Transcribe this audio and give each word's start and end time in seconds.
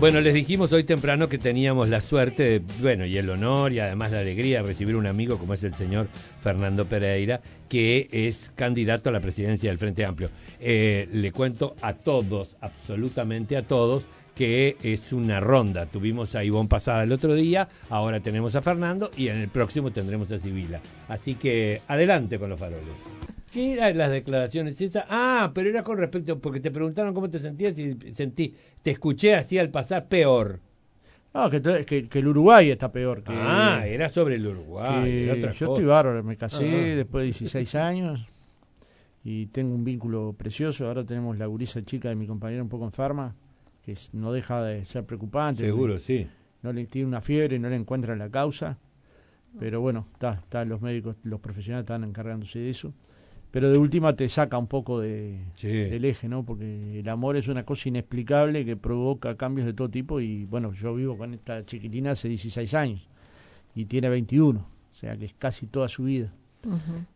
Bueno, 0.00 0.20
les 0.20 0.34
dijimos 0.34 0.72
hoy 0.72 0.82
temprano 0.82 1.28
que 1.28 1.38
teníamos 1.38 1.88
la 1.88 2.00
suerte, 2.00 2.60
bueno, 2.82 3.06
y 3.06 3.16
el 3.16 3.30
honor 3.30 3.72
y 3.72 3.78
además 3.78 4.10
la 4.10 4.18
alegría 4.18 4.60
de 4.60 4.66
recibir 4.66 4.96
un 4.96 5.06
amigo 5.06 5.38
como 5.38 5.54
es 5.54 5.62
el 5.62 5.74
señor 5.74 6.08
Fernando 6.40 6.84
Pereira, 6.86 7.40
que 7.68 8.08
es 8.10 8.52
candidato 8.56 9.08
a 9.08 9.12
la 9.12 9.20
presidencia 9.20 9.70
del 9.70 9.78
Frente 9.78 10.04
Amplio. 10.04 10.30
Eh, 10.60 11.08
le 11.12 11.30
cuento 11.30 11.76
a 11.80 11.94
todos, 11.94 12.56
absolutamente 12.60 13.56
a 13.56 13.62
todos, 13.62 14.08
que 14.34 14.76
es 14.82 15.12
una 15.12 15.38
ronda. 15.38 15.86
Tuvimos 15.86 16.34
a 16.34 16.44
Ivonne 16.44 16.68
pasada 16.68 17.04
el 17.04 17.12
otro 17.12 17.34
día, 17.34 17.68
ahora 17.88 18.18
tenemos 18.20 18.56
a 18.56 18.62
Fernando 18.62 19.10
y 19.16 19.28
en 19.28 19.36
el 19.36 19.48
próximo 19.48 19.92
tendremos 19.92 20.30
a 20.32 20.40
Sibila. 20.40 20.80
Así 21.08 21.36
que 21.36 21.80
adelante 21.86 22.38
con 22.38 22.50
los 22.50 22.58
faroles. 22.58 23.33
¿Qué 23.54 23.72
eran 23.72 23.96
las 23.96 24.10
declaraciones 24.10 24.80
esas? 24.80 25.04
Ah, 25.08 25.52
pero 25.54 25.70
era 25.70 25.82
con 25.84 25.96
respecto, 25.96 26.38
porque 26.40 26.60
te 26.60 26.70
preguntaron 26.70 27.14
cómo 27.14 27.30
te 27.30 27.38
sentías 27.38 27.78
y 27.78 27.96
sentí, 28.14 28.54
te 28.82 28.90
escuché 28.90 29.34
así 29.36 29.56
al 29.58 29.70
pasar 29.70 30.08
peor. 30.08 30.60
No, 31.32 31.48
que, 31.50 31.62
que, 31.86 32.08
que 32.08 32.18
el 32.18 32.28
Uruguay 32.28 32.70
está 32.70 32.90
peor. 32.92 33.22
Que, 33.22 33.32
ah, 33.34 33.84
era 33.86 34.08
sobre 34.08 34.36
el 34.36 34.46
Uruguay. 34.46 35.28
otra 35.30 35.52
yo 35.52 35.66
cosa. 35.66 35.72
estoy 35.72 35.84
bárbaro, 35.84 36.22
me 36.22 36.36
casé 36.36 36.92
Ah. 36.92 36.96
después 36.96 37.22
de 37.22 37.24
16 37.26 37.74
años 37.76 38.26
y 39.24 39.46
tengo 39.46 39.74
un 39.74 39.84
vínculo 39.84 40.34
precioso. 40.36 40.86
Ahora 40.86 41.04
tenemos 41.04 41.38
la 41.38 41.46
gurisa 41.46 41.82
chica 41.84 42.08
de 42.08 42.14
mi 42.14 42.26
compañera 42.26 42.62
un 42.62 42.68
poco 42.68 42.84
enferma, 42.84 43.34
que 43.84 43.94
no 44.12 44.32
deja 44.32 44.62
de 44.62 44.84
ser 44.84 45.04
preocupante. 45.04 45.64
Seguro, 45.64 45.98
sí. 45.98 46.26
No 46.62 46.72
le 46.72 46.86
tiene 46.86 47.08
una 47.08 47.20
fiebre, 47.20 47.58
no 47.58 47.68
le 47.68 47.76
encuentran 47.76 48.18
la 48.18 48.30
causa. 48.30 48.78
Pero 49.58 49.80
bueno, 49.80 50.06
está, 50.12 50.34
está 50.34 50.64
los 50.64 50.80
médicos, 50.82 51.16
los 51.22 51.40
profesionales 51.40 51.84
están 51.84 52.02
encargándose 52.04 52.58
de 52.58 52.70
eso. 52.70 52.92
Pero 53.54 53.70
de 53.70 53.78
última 53.78 54.16
te 54.16 54.28
saca 54.28 54.58
un 54.58 54.66
poco 54.66 54.98
de, 54.98 55.38
Sí. 55.54 55.68
del 55.68 56.04
eje, 56.06 56.28
¿no? 56.28 56.44
Porque 56.44 56.98
el 56.98 57.08
amor 57.08 57.36
es 57.36 57.46
una 57.46 57.64
cosa 57.64 57.88
inexplicable 57.88 58.64
que 58.64 58.76
provoca 58.76 59.36
cambios 59.36 59.64
de 59.64 59.74
todo 59.74 59.88
tipo 59.88 60.18
y 60.20 60.44
bueno, 60.44 60.72
yo 60.72 60.92
vivo 60.96 61.16
con 61.16 61.34
esta 61.34 61.64
chiquitina 61.64 62.10
hace 62.10 62.26
16 62.28 62.74
años 62.74 63.08
y 63.72 63.84
tiene 63.84 64.08
21, 64.08 64.58
o 64.58 64.94
sea 64.96 65.16
que 65.16 65.26
es 65.26 65.34
casi 65.34 65.68
toda 65.68 65.86
su 65.86 66.02
vida. 66.02 66.32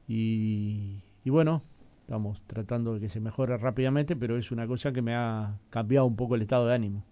Y, 0.06 1.00
y 1.24 1.30
bueno, 1.30 1.64
estamos 2.02 2.40
tratando 2.46 2.94
de 2.94 3.00
que 3.00 3.08
se 3.08 3.18
mejore 3.18 3.56
rápidamente, 3.56 4.14
pero 4.14 4.36
es 4.38 4.52
una 4.52 4.66
cosa 4.68 4.92
que 4.92 5.02
me 5.02 5.16
ha 5.16 5.58
cambiado 5.70 6.06
un 6.06 6.14
poco 6.14 6.36
el 6.36 6.42
estado 6.42 6.68
de 6.68 6.74
ánimo. 6.74 7.04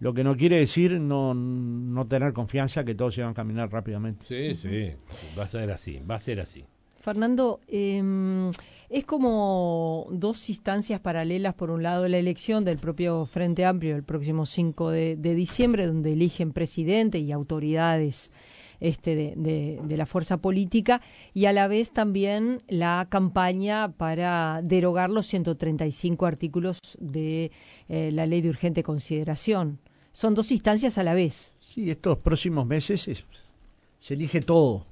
Lo 0.00 0.14
que 0.14 0.24
no 0.24 0.34
quiere 0.34 0.56
decir 0.56 0.98
no, 0.98 1.34
no 1.34 2.06
tener 2.06 2.32
confianza 2.32 2.84
que 2.84 2.94
todo 2.94 3.10
se 3.10 3.22
va 3.22 3.28
a 3.28 3.34
caminar 3.34 3.70
rápidamente. 3.70 4.24
Sí, 4.26 4.56
sí. 4.56 4.94
Va 5.38 5.44
a 5.44 5.46
ser 5.46 5.70
así, 5.70 6.00
va 6.10 6.14
a 6.14 6.18
ser 6.18 6.40
así. 6.40 6.64
Fernando, 7.02 7.58
eh, 7.66 8.00
es 8.88 9.04
como 9.04 10.06
dos 10.12 10.48
instancias 10.48 11.00
paralelas. 11.00 11.52
Por 11.54 11.72
un 11.72 11.82
lado, 11.82 12.06
la 12.06 12.18
elección 12.18 12.64
del 12.64 12.78
propio 12.78 13.26
Frente 13.26 13.64
Amplio 13.64 13.96
el 13.96 14.04
próximo 14.04 14.46
5 14.46 14.90
de, 14.90 15.16
diciembre, 15.16 15.88
donde 15.88 16.12
eligen 16.12 16.52
presidente 16.52 17.18
y 17.18 17.32
autoridades 17.32 18.30
este, 18.78 19.34
de 19.36 19.96
la 19.96 20.06
fuerza 20.06 20.36
política, 20.36 21.00
y 21.34 21.46
a 21.46 21.52
la 21.52 21.66
vez 21.66 21.90
también 21.90 22.62
la 22.68 23.08
campaña 23.10 23.92
para 23.96 24.60
derogar 24.62 25.10
los 25.10 25.26
135 25.26 26.24
artículos 26.24 26.78
de 27.00 27.50
eh, 27.88 28.10
la 28.12 28.26
ley 28.26 28.42
de 28.42 28.48
urgente 28.50 28.84
consideración. 28.84 29.80
Son 30.12 30.36
dos 30.36 30.52
instancias 30.52 30.98
a 30.98 31.02
la 31.02 31.14
vez. 31.14 31.56
Sí, 31.58 31.90
estos 31.90 32.18
próximos 32.18 32.64
meses 32.64 33.08
es- 33.08 33.24
se 33.98 34.14
elige 34.14 34.40
todo. 34.40 34.86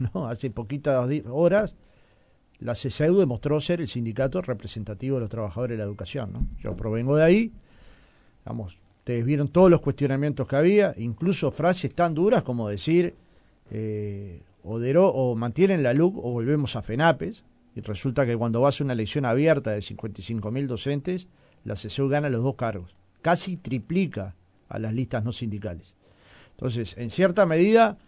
¿no? 0.14 0.28
Hace 0.28 0.50
poquitas 0.50 1.08
horas 1.30 1.74
la 2.58 2.72
CCEU 2.74 3.18
demostró 3.18 3.60
ser 3.60 3.80
el 3.80 3.88
sindicato 3.88 4.40
representativo 4.40 5.16
de 5.16 5.22
los 5.22 5.30
trabajadores 5.30 5.76
de 5.76 5.78
la 5.78 5.84
educación. 5.84 6.32
¿no? 6.32 6.46
Yo 6.60 6.74
provengo 6.76 7.16
de 7.16 7.24
ahí, 7.24 7.52
vamos, 8.44 8.78
ustedes 8.98 9.24
vieron 9.24 9.48
todos 9.48 9.70
los 9.70 9.80
cuestionamientos 9.80 10.48
que 10.48 10.56
había, 10.56 10.94
incluso 10.96 11.50
frases 11.50 11.94
tan 11.94 12.14
duras 12.14 12.42
como 12.42 12.68
decir 12.68 13.14
eh, 13.70 14.42
o, 14.62 15.34
mantienen 15.36 15.82
la 15.82 15.94
LUC 15.94 16.16
o 16.16 16.32
volvemos 16.32 16.76
a 16.76 16.82
FENAPES, 16.82 17.44
y 17.74 17.82
resulta 17.82 18.24
que 18.24 18.36
cuando 18.36 18.62
vas 18.62 18.80
a 18.80 18.84
una 18.84 18.94
elección 18.94 19.26
abierta 19.26 19.72
de 19.72 19.82
55 19.82 20.50
mil 20.50 20.66
docentes, 20.66 21.28
la 21.62 21.74
CCEU 21.74 22.08
gana 22.08 22.30
los 22.30 22.42
dos 22.42 22.54
cargos, 22.54 22.96
casi 23.20 23.56
triplica 23.56 24.34
a 24.68 24.78
las 24.78 24.94
listas 24.94 25.24
no 25.24 25.32
sindicales. 25.32 25.94
Entonces, 26.52 26.96
en 26.96 27.10
cierta 27.10 27.44
medida, 27.44 27.98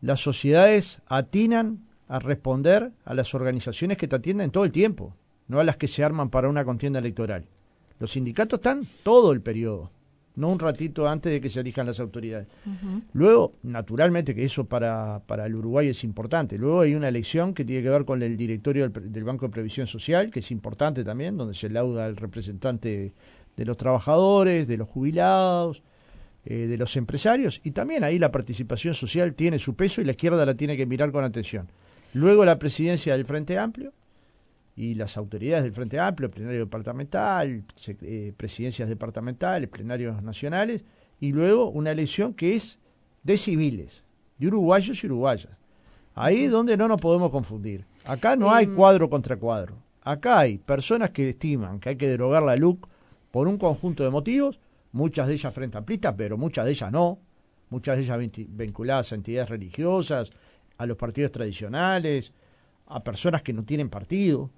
las 0.00 0.20
sociedades 0.20 1.00
atinan 1.06 1.80
a 2.08 2.18
responder 2.18 2.92
a 3.04 3.14
las 3.14 3.34
organizaciones 3.34 3.96
que 3.96 4.08
te 4.08 4.16
atienden 4.16 4.50
todo 4.50 4.64
el 4.64 4.72
tiempo, 4.72 5.14
no 5.46 5.60
a 5.60 5.64
las 5.64 5.76
que 5.76 5.88
se 5.88 6.04
arman 6.04 6.30
para 6.30 6.48
una 6.48 6.64
contienda 6.64 6.98
electoral. 6.98 7.46
Los 7.98 8.12
sindicatos 8.12 8.58
están 8.58 8.86
todo 9.02 9.32
el 9.32 9.40
periodo, 9.40 9.90
no 10.36 10.50
un 10.50 10.58
ratito 10.58 11.08
antes 11.08 11.32
de 11.32 11.40
que 11.40 11.50
se 11.50 11.60
elijan 11.60 11.86
las 11.86 11.98
autoridades. 11.98 12.46
Luego, 13.12 13.54
naturalmente 13.62 14.34
que 14.34 14.44
eso 14.44 14.66
para, 14.66 15.20
para 15.26 15.46
el 15.46 15.56
Uruguay 15.56 15.88
es 15.88 16.04
importante. 16.04 16.56
Luego 16.56 16.80
hay 16.80 16.94
una 16.94 17.08
elección 17.08 17.54
que 17.54 17.64
tiene 17.64 17.82
que 17.82 17.90
ver 17.90 18.04
con 18.04 18.22
el 18.22 18.36
directorio 18.36 18.88
del, 18.88 19.24
Banco 19.24 19.46
de 19.46 19.52
Previsión 19.52 19.88
Social, 19.88 20.30
que 20.30 20.38
es 20.38 20.50
importante 20.52 21.02
también, 21.02 21.36
donde 21.36 21.54
se 21.54 21.68
lauda 21.68 22.06
el 22.06 22.16
representante 22.16 23.12
de 23.56 23.64
los 23.64 23.76
trabajadores, 23.76 24.68
de 24.68 24.76
los 24.76 24.86
jubilados, 24.86 25.82
eh, 26.50 26.66
de 26.66 26.78
los 26.78 26.96
empresarios, 26.96 27.60
y 27.62 27.72
también 27.72 28.04
ahí 28.04 28.18
la 28.18 28.32
participación 28.32 28.94
social 28.94 29.34
tiene 29.34 29.58
su 29.58 29.74
peso 29.74 30.00
y 30.00 30.04
la 30.04 30.12
izquierda 30.12 30.46
la 30.46 30.54
tiene 30.54 30.78
que 30.78 30.86
mirar 30.86 31.12
con 31.12 31.22
atención. 31.22 31.68
Luego 32.14 32.46
la 32.46 32.58
presidencia 32.58 33.14
del 33.14 33.26
Frente 33.26 33.58
Amplio 33.58 33.92
y 34.74 34.94
las 34.94 35.18
autoridades 35.18 35.64
del 35.64 35.74
Frente 35.74 36.00
Amplio, 36.00 36.30
plenario 36.30 36.60
departamental, 36.60 37.64
eh, 38.00 38.32
presidencias 38.34 38.88
departamentales, 38.88 39.68
plenarios 39.68 40.22
nacionales, 40.22 40.84
y 41.20 41.32
luego 41.32 41.68
una 41.68 41.90
elección 41.90 42.32
que 42.32 42.54
es 42.54 42.78
de 43.24 43.36
civiles, 43.36 44.04
de 44.38 44.46
uruguayos 44.46 45.02
y 45.04 45.06
uruguayas. 45.06 45.52
Ahí 46.14 46.44
es 46.44 46.50
donde 46.50 46.78
no 46.78 46.88
nos 46.88 46.98
podemos 47.00 47.30
confundir. 47.30 47.84
Acá 48.06 48.36
no 48.36 48.50
hay 48.50 48.64
Em. 48.64 48.74
cuadro 48.74 49.10
contra 49.10 49.36
cuadro. 49.36 49.74
Acá 50.02 50.38
hay 50.38 50.56
personas 50.56 51.10
que 51.10 51.28
estiman 51.28 51.78
que 51.78 51.90
hay 51.90 51.96
que 51.96 52.08
derogar 52.08 52.42
la 52.42 52.56
LUC 52.56 52.88
por 53.30 53.48
un 53.48 53.58
conjunto 53.58 54.02
de 54.02 54.10
motivos, 54.10 54.58
muchas 54.98 55.26
de 55.28 55.34
ellas 55.34 55.54
frente 55.54 55.78
amplistas, 55.78 56.14
pero 56.18 56.36
muchas 56.36 56.64
de 56.66 56.72
ellas 56.72 56.90
no, 56.92 57.18
muchas 57.70 57.96
de 57.96 58.02
ellas 58.02 58.18
vinculadas 58.48 59.12
a 59.12 59.14
entidades 59.14 59.48
religiosas, 59.48 60.30
a 60.76 60.86
los 60.86 60.96
partidos 60.96 61.30
tradicionales, 61.32 62.32
a 62.86 63.02
personas 63.02 63.42
que 63.42 63.52
no 63.52 63.62
tienen 63.64 63.88
partido. 63.88 64.50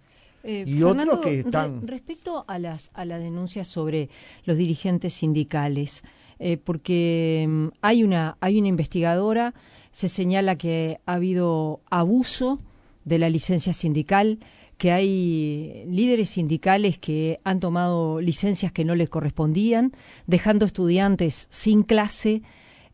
Eh, 0.43 0.65
Y 0.67 0.83
otros 0.83 1.19
que 1.21 1.41
están- 1.41 1.87
respecto 1.87 2.45
a 2.49 2.59
las 2.59 2.91
a 2.95 3.05
las 3.05 3.21
denuncias 3.23 3.69
sobre 3.69 4.09
los 4.47 4.57
dirigentes 4.57 5.13
sindicales, 5.13 6.03
eh, 6.39 6.57
porque 6.57 7.47
mm, 7.47 7.67
hay 7.83 8.03
una 8.05 8.37
hay 8.41 8.59
una 8.59 8.69
investigadora, 8.69 9.53
se 9.91 10.09
señala 10.09 10.57
que 10.57 10.99
ha 11.05 11.15
habido 11.15 11.81
abuso 11.91 12.59
de 13.05 13.19
la 13.19 13.29
licencia 13.29 13.73
sindical, 13.73 14.39
que 14.79 14.93
hay 14.93 15.85
líderes 15.87 16.31
sindicales 16.31 16.99
que 16.99 17.39
han 17.45 17.61
tomado 17.61 18.21
licencias 18.21 18.73
que 18.73 18.85
no 18.85 18.95
les 18.95 19.11
correspondían, 19.11 19.93
dejando 20.27 20.65
estudiantes 20.65 21.49
sin 21.51 21.83
clase. 21.83 22.43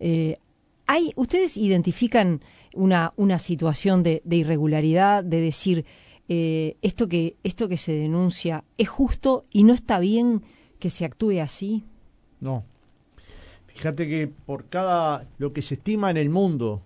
Eh, 0.00 0.36
hay, 0.86 1.12
¿Ustedes 1.14 1.56
identifican 1.56 2.40
una, 2.74 3.12
una 3.16 3.38
situación 3.38 4.02
de, 4.02 4.20
de 4.24 4.36
irregularidad, 4.36 5.22
de 5.22 5.40
decir 5.40 5.84
eh, 6.28 6.76
esto, 6.82 7.08
que, 7.08 7.36
esto 7.44 7.68
que 7.68 7.76
se 7.76 7.92
denuncia 7.92 8.64
es 8.78 8.88
justo 8.88 9.44
y 9.52 9.62
no 9.62 9.72
está 9.72 10.00
bien 10.00 10.42
que 10.80 10.90
se 10.90 11.04
actúe 11.04 11.40
así? 11.40 11.84
No. 12.40 12.64
Fíjate 13.68 14.08
que 14.08 14.26
por 14.26 14.68
cada 14.68 15.28
lo 15.38 15.52
que 15.52 15.62
se 15.62 15.74
estima 15.74 16.10
en 16.10 16.16
el 16.16 16.30
mundo 16.30 16.82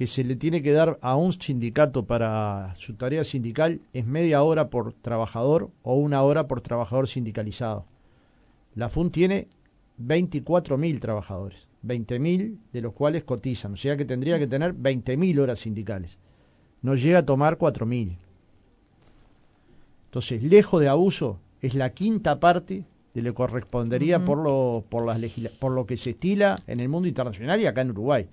que 0.00 0.06
se 0.06 0.24
le 0.24 0.34
tiene 0.34 0.62
que 0.62 0.72
dar 0.72 0.98
a 1.02 1.14
un 1.14 1.30
sindicato 1.34 2.06
para 2.06 2.74
su 2.78 2.94
tarea 2.94 3.22
sindical 3.22 3.82
es 3.92 4.06
media 4.06 4.42
hora 4.42 4.70
por 4.70 4.94
trabajador 4.94 5.68
o 5.82 5.94
una 5.96 6.22
hora 6.22 6.48
por 6.48 6.62
trabajador 6.62 7.06
sindicalizado. 7.06 7.84
La 8.74 8.88
FUN 8.88 9.10
tiene 9.10 9.48
24.000 10.02 11.00
trabajadores, 11.00 11.68
20.000 11.84 12.56
de 12.72 12.80
los 12.80 12.94
cuales 12.94 13.24
cotizan, 13.24 13.74
o 13.74 13.76
sea 13.76 13.98
que 13.98 14.06
tendría 14.06 14.38
que 14.38 14.46
tener 14.46 14.74
20.000 14.74 15.38
horas 15.38 15.58
sindicales. 15.58 16.16
No 16.80 16.94
llega 16.94 17.18
a 17.18 17.26
tomar 17.26 17.58
4.000. 17.58 18.16
Entonces, 20.06 20.42
lejos 20.42 20.80
de 20.80 20.88
abuso, 20.88 21.40
es 21.60 21.74
la 21.74 21.90
quinta 21.90 22.40
parte 22.40 22.86
de 23.12 23.20
lo 23.20 23.32
que 23.32 23.34
correspondería 23.34 24.24
por, 24.24 24.38
lo, 24.38 24.82
por, 24.88 25.04
las 25.04 25.20
por 25.58 25.72
lo 25.72 25.84
que 25.84 25.98
se 25.98 26.10
estila 26.10 26.62
en 26.66 26.80
el 26.80 26.88
mundo 26.88 27.06
internacional 27.06 27.60
y 27.60 27.66
acá 27.66 27.82
en 27.82 27.90
Uruguay. 27.90 28.28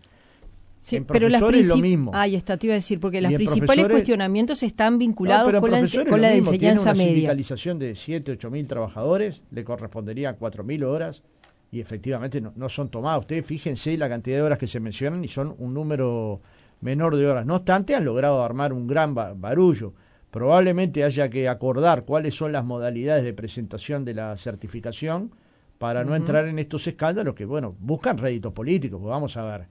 Sí, 0.79 0.97
En 0.97 1.05
pero 1.05 1.27
las 1.27 1.41
profesores 1.41 1.67
lo 1.67 1.77
mismo. 1.77 2.11
Ahí 2.13 2.35
está, 2.35 2.55
te 2.57 2.67
iba 2.67 2.73
a 2.73 2.75
decir, 2.75 2.99
porque 2.99 3.19
los 3.19 3.33
principales 3.33 3.87
cuestionamientos 3.89 4.63
están 4.63 4.93
No, 4.93 4.99
vinculados 4.99 5.53
en 5.53 5.59
con 5.59 5.71
la, 5.71 5.79
con 6.09 6.21
la 6.21 6.29
mismo, 6.31 6.51
tiene 6.51 6.67
enseñanza 6.69 6.83
una 6.83 6.93
media. 6.93 7.05
sindicalización 7.13 7.79
de 7.79 7.95
7, 7.95 8.31
8 8.33 8.51
mil 8.51 8.67
trabajadores, 8.67 9.41
le 9.51 9.63
correspondería 9.63 10.33
4 10.33 10.63
mil 10.63 10.83
horas 10.83 11.23
y 11.71 11.81
efectivamente 11.81 12.39
no, 12.39 12.53
no 12.55 12.69
son 12.69 12.89
tomadas. 12.89 13.19
Ustedes 13.21 13.45
fíjense 13.45 13.97
la 13.97 14.07
cantidad 14.07 14.37
de 14.37 14.41
horas 14.43 14.57
que 14.59 14.67
se 14.67 14.79
mencionan 14.79 15.23
y 15.23 15.27
son 15.27 15.55
un 15.57 15.73
número 15.73 16.39
menor 16.79 17.15
de 17.17 17.27
horas. 17.27 17.45
No 17.45 17.55
obstante, 17.55 17.95
han 17.95 18.05
logrado 18.05 18.43
armar 18.43 18.71
un 18.71 18.87
gran 18.87 19.13
ba- 19.15 19.33
barullo. 19.35 19.93
Probablemente 20.31 21.03
haya 21.03 21.29
que 21.29 21.49
acordar 21.49 22.05
cuáles 22.05 22.35
son 22.35 22.51
las 22.51 22.63
modalidades 22.63 23.23
de 23.23 23.33
presentación 23.33 24.05
de 24.05 24.13
la 24.13 24.37
certificación 24.37 25.31
para 25.79 26.03
no 26.03 26.15
entrar 26.15 26.47
en 26.47 26.59
estos 26.59 26.85
escándalos 26.87 27.33
que, 27.35 27.45
bueno, 27.45 27.75
buscan 27.79 28.17
réditos 28.17 28.53
políticos. 28.53 28.99
Pues 29.01 29.09
vamos 29.09 29.35
a 29.37 29.43
ver, 29.45 29.67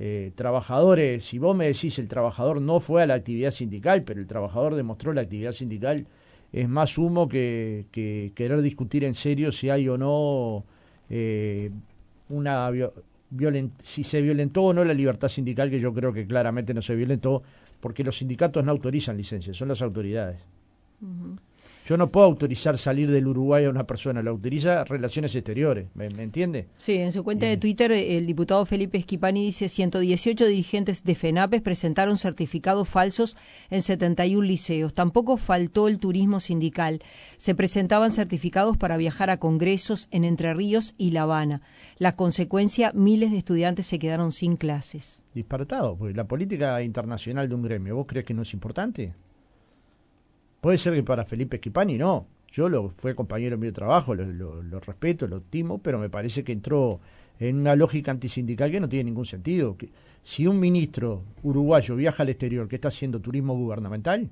eh, 0.00 0.30
trabajadores, 0.36 1.24
si 1.24 1.40
vos 1.40 1.56
me 1.56 1.66
decís 1.66 1.98
el 1.98 2.06
trabajador 2.06 2.62
no 2.62 2.78
fue 2.78 3.02
a 3.02 3.06
la 3.06 3.14
actividad 3.14 3.50
sindical, 3.50 4.04
pero 4.04 4.20
el 4.20 4.28
trabajador 4.28 4.76
demostró 4.76 5.12
la 5.12 5.22
actividad 5.22 5.50
sindical, 5.50 6.06
es 6.52 6.68
más 6.68 6.96
humo 6.98 7.28
que, 7.28 7.86
querer 7.92 8.62
discutir 8.62 9.02
en 9.02 9.14
serio 9.14 9.50
si 9.50 9.70
hay 9.70 9.88
o 9.88 9.98
no 9.98 10.64
eh, 11.10 11.72
una 12.28 12.70
si 13.82 14.04
se 14.04 14.22
violentó 14.22 14.66
o 14.66 14.72
no 14.72 14.84
la 14.84 14.94
libertad 14.94 15.26
sindical, 15.26 15.68
que 15.68 15.80
yo 15.80 15.92
creo 15.92 16.12
que 16.12 16.28
claramente 16.28 16.72
no 16.72 16.80
se 16.80 16.94
violentó, 16.94 17.42
porque 17.80 18.04
los 18.04 18.18
sindicatos 18.18 18.64
no 18.64 18.70
autorizan 18.70 19.16
licencias, 19.16 19.56
son 19.56 19.66
las 19.66 19.82
autoridades. 19.82 20.38
Yo 21.88 21.96
no 21.96 22.12
puedo 22.12 22.26
autorizar 22.26 22.76
salir 22.76 23.10
del 23.10 23.26
Uruguay 23.28 23.64
a 23.64 23.70
una 23.70 23.86
persona, 23.86 24.20
lo 24.20 24.32
autoriza 24.32 24.84
Relaciones 24.84 25.34
Exteriores, 25.34 25.86
¿me, 25.94 26.04
entiende? 26.04 26.68
Sí, 26.76 26.96
en 26.96 27.12
su 27.12 27.24
cuenta 27.24 27.46
de 27.46 27.56
Twitter 27.56 27.90
el 27.92 28.26
diputado 28.26 28.66
Felipe 28.66 28.98
Esquipani 28.98 29.46
dice 29.46 29.70
118 29.70 30.48
dirigentes 30.48 31.02
de 31.02 31.14
FENAPES 31.14 31.62
presentaron 31.62 32.18
certificados 32.18 32.90
falsos 32.90 33.38
en 33.70 33.80
71 33.80 34.46
liceos. 34.46 34.92
Tampoco 34.92 35.38
faltó 35.38 35.88
el 35.88 35.98
turismo 35.98 36.40
sindical. 36.40 37.00
Se 37.38 37.54
presentaban 37.54 38.12
certificados 38.12 38.76
para 38.76 38.98
viajar 38.98 39.30
a 39.30 39.38
congresos 39.38 40.08
en 40.10 40.24
Entre 40.24 40.52
Ríos 40.52 40.92
y 40.98 41.12
La 41.12 41.22
Habana. 41.22 41.62
La 41.96 42.12
consecuencia, 42.12 42.92
miles 42.94 43.30
de 43.30 43.38
estudiantes 43.38 43.86
se 43.86 43.98
quedaron 43.98 44.32
sin 44.32 44.56
clases. 44.56 45.22
Disparatado, 45.32 45.96
porque 45.96 46.12
la 46.12 46.28
política 46.28 46.82
internacional 46.82 47.48
de 47.48 47.54
un 47.54 47.62
gremio, 47.62 47.96
¿vos 47.96 48.04
crees 48.06 48.26
que 48.26 48.34
no 48.34 48.42
es 48.42 48.52
importante? 48.52 49.14
Puede 50.60 50.78
ser 50.78 50.94
que 50.94 51.02
para 51.02 51.24
Felipe 51.24 51.56
Esquipani 51.56 51.98
no. 51.98 52.26
Yo 52.50 52.68
lo 52.68 52.90
fue 52.90 53.14
compañero 53.14 53.58
mío 53.58 53.70
de 53.70 53.74
trabajo, 53.74 54.14
lo, 54.14 54.80
respeto, 54.80 55.28
lo 55.28 55.38
estimo, 55.38 55.78
pero 55.78 55.98
me 55.98 56.08
parece 56.08 56.44
que 56.44 56.52
entró 56.52 57.00
en 57.38 57.58
una 57.58 57.76
lógica 57.76 58.10
antisindical 58.10 58.70
que 58.70 58.80
no 58.80 58.88
tiene 58.88 59.04
ningún 59.04 59.26
sentido. 59.26 59.76
Que, 59.76 59.90
si 60.22 60.46
un 60.46 60.58
ministro 60.58 61.22
uruguayo 61.42 61.94
viaja 61.94 62.22
al 62.22 62.30
exterior, 62.30 62.66
¿qué 62.66 62.76
está 62.76 62.88
haciendo 62.88 63.20
turismo 63.20 63.54
gubernamental? 63.54 64.30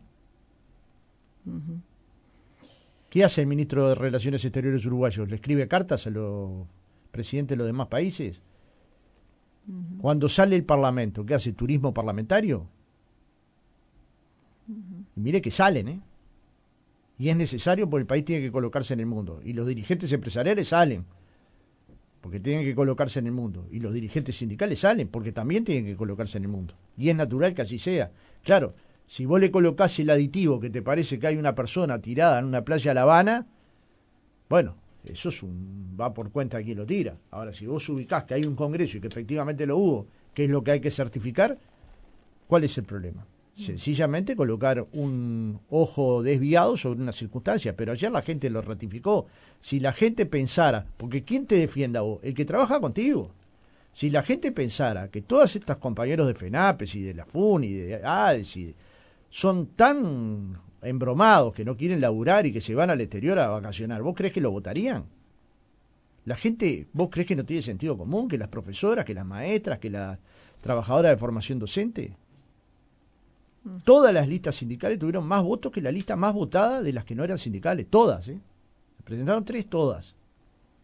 ¿Qué 3.11 3.23
hace 3.23 3.43
el 3.43 3.47
ministro 3.47 3.91
de 3.91 3.95
Relaciones 3.95 4.45
Exteriores 4.45 4.85
uruguayo? 4.87 5.27
¿Le 5.27 5.37
escribe 5.37 5.69
cartas 5.69 6.07
a 6.07 6.11
los 6.11 6.67
presidentes 7.13 7.51
de 7.51 7.59
los 7.59 7.67
demás 7.67 7.89
países? 7.89 8.41
Cuando 9.99 10.29
sale 10.29 10.57
el 10.57 10.65
Parlamento, 10.65 11.25
¿qué 11.25 11.35
hace? 11.35 11.53
¿Turismo 11.53 11.93
parlamentario? 11.93 12.67
Y 14.69 15.21
mire 15.21 15.43
que 15.43 15.51
salen, 15.51 15.89
¿eh? 15.89 16.01
Y 17.19 17.29
es 17.31 17.37
necesario 17.37 17.89
porque 17.89 18.03
el 18.03 18.07
país 18.07 18.25
tiene 18.25 18.43
que 18.43 18.53
colocarse 18.53 18.95
en 18.95 19.01
el 19.01 19.07
mundo. 19.07 19.41
Y 19.43 19.55
los 19.55 19.67
dirigentes 19.67 20.13
empresariales 20.13 20.69
salen 20.69 21.07
porque 22.21 22.41
tienen 22.41 22.65
que 22.65 22.75
colocarse 22.75 23.21
en 23.21 23.27
el 23.27 23.33
mundo. 23.33 23.67
Y 23.71 23.81
los 23.81 23.95
dirigentes 23.95 24.37
sindicales 24.37 24.81
salen 24.81 25.09
porque 25.09 25.33
también 25.33 25.65
tienen 25.65 25.87
que 25.87 25.97
colocarse 25.97 26.39
en 26.39 26.45
el 26.45 26.51
mundo. 26.51 26.75
Y 26.97 27.09
es 27.09 27.17
natural 27.17 27.55
que 27.55 27.63
así 27.63 27.79
sea. 27.79 28.11
Claro, 28.43 28.75
si 29.07 29.25
vos 29.25 29.41
le 29.41 29.51
colocás 29.51 29.99
el 29.99 30.11
aditivo 30.11 30.61
que 30.61 30.69
te 30.69 30.83
parece 30.83 31.19
que 31.19 31.27
hay 31.29 31.37
una 31.37 31.55
persona 31.55 32.01
tirada 32.01 32.39
en 32.39 32.45
una 32.45 32.65
playa 32.65 32.91
de 32.91 32.95
La 32.97 33.03
Habana, 33.03 33.47
bueno, 34.49 34.77
eso 35.05 35.29
es 35.31 35.43
un, 35.43 35.97
va 35.99 36.13
por 36.13 36.31
cuenta 36.31 36.59
de 36.59 36.65
quien 36.65 36.79
lo 36.79 36.85
tira. 36.85 37.17
Ahora, 37.31 37.53
si 37.53 37.67
vos 37.67 37.89
ubicás 37.89 38.25
que 38.25 38.35
hay 38.35 38.45
un 38.45 38.57
congreso 38.57 38.99
y 38.99 39.01
que 39.01 39.09
efectivamente 39.09 39.65
lo 39.65 39.79
hubo, 39.79 40.07
que 40.35 40.45
es 40.45 40.51
lo 40.51 40.63
que 40.63 40.73
hay 40.73 40.81
que 40.81 40.91
certificar, 40.91 41.57
¿cuál 42.47 42.65
es 42.65 42.77
el 42.77 42.85
problema? 42.85 43.25
Sencillamente 43.57 44.37
colocar 44.37 44.87
un 44.93 45.61
ojo 45.71 46.23
desviado 46.23 46.77
sobre 46.77 47.01
una 47.01 47.13
circunstancia, 47.13 47.75
pero 47.75 47.93
ayer 47.93 48.13
la 48.13 48.21
gente 48.21 48.51
lo 48.51 48.61
ratificó. 48.61 49.27
Si 49.63 49.81
la 49.81 49.93
gente 49.93 50.27
pensara, 50.27 50.87
porque 50.99 51.25
¿quién 51.25 51.47
te 51.47 51.55
defienda 51.55 52.03
vos? 52.03 52.21
El 52.23 52.35
que 52.35 52.45
trabaja 52.45 52.81
contigo. 52.81 53.33
Si 53.93 54.11
la 54.11 54.23
gente 54.23 54.53
pensara 54.53 55.09
que 55.09 55.23
todas 55.23 55.57
estas 55.57 55.79
compañeros 55.79 56.27
de 56.27 56.35
FENAPES 56.35 56.97
y 56.97 57.03
de 57.03 57.15
la 57.15 57.25
FUN 57.25 57.65
y 57.65 57.73
de 57.73 58.05
ADES 58.05 58.75
son 59.31 59.69
tan 59.69 60.59
embromados 60.83 61.55
que 61.55 61.65
no 61.65 61.79
quieren 61.79 62.03
laburar 62.03 62.45
y 62.45 62.53
que 62.53 62.61
se 62.61 62.75
van 62.75 62.91
al 62.91 63.01
exterior 63.01 63.39
a 63.39 63.49
vacacionar, 63.49 64.03
¿vos 64.03 64.15
crees 64.15 64.35
que 64.35 64.43
lo 64.43 64.51
votarían? 64.51 65.07
La 66.27 66.37
gente, 66.37 66.89
¿vos 66.93 67.09
crees 67.11 67.27
que 67.27 67.37
no 67.37 67.47
tiene 67.47 67.63
sentido 67.63 67.97
común 67.97 68.29
que 68.29 68.37
las 68.37 68.49
profesoras, 68.49 69.07
que 69.07 69.15
las 69.15 69.25
maestras, 69.25 69.79
que 69.79 69.89
las 69.89 70.19
trabajadoras 70.61 71.13
de 71.13 71.17
formación 71.17 71.59
docente? 71.59 72.15
Todas 73.85 74.15
las 74.15 74.29
listas 74.29 74.55
sindicales 74.55 74.99
tuvieron 74.99 75.27
más 75.27 75.43
votos 75.43 75.73
que 75.73 75.81
la 75.81 75.91
lista 75.91 76.15
más 76.15 76.33
votada 76.33 76.83
de 76.83 76.93
las 76.93 77.05
que 77.05 77.15
no 77.15 77.25
eran 77.25 77.39
sindicales, 77.39 77.87
todas. 77.91 78.29
¿eh? 78.29 78.39
Se 78.97 79.03
presentaron 79.03 79.45
tres, 79.45 79.67
todas. 79.67 80.15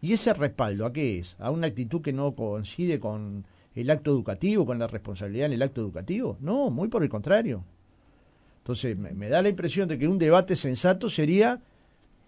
¿Y 0.00 0.12
ese 0.12 0.34
respaldo 0.34 0.84
a 0.84 0.92
qué 0.92 1.20
es? 1.20 1.36
¿A 1.38 1.50
una 1.50 1.68
actitud 1.68 2.02
que 2.02 2.12
no 2.12 2.34
coincide 2.34 2.98
con 2.98 3.44
el 3.76 3.88
acto 3.88 4.10
educativo, 4.10 4.66
con 4.66 4.80
la 4.80 4.88
responsabilidad 4.88 5.46
en 5.46 5.52
el 5.52 5.62
acto 5.62 5.80
educativo? 5.80 6.36
No, 6.40 6.70
muy 6.70 6.88
por 6.88 7.04
el 7.04 7.08
contrario. 7.08 7.64
Entonces, 8.58 8.98
me, 8.98 9.28
da 9.28 9.42
la 9.42 9.48
impresión 9.48 9.88
de 9.88 9.98
que 9.98 10.08
un 10.08 10.18
debate 10.18 10.56
sensato 10.56 11.08
sería 11.08 11.60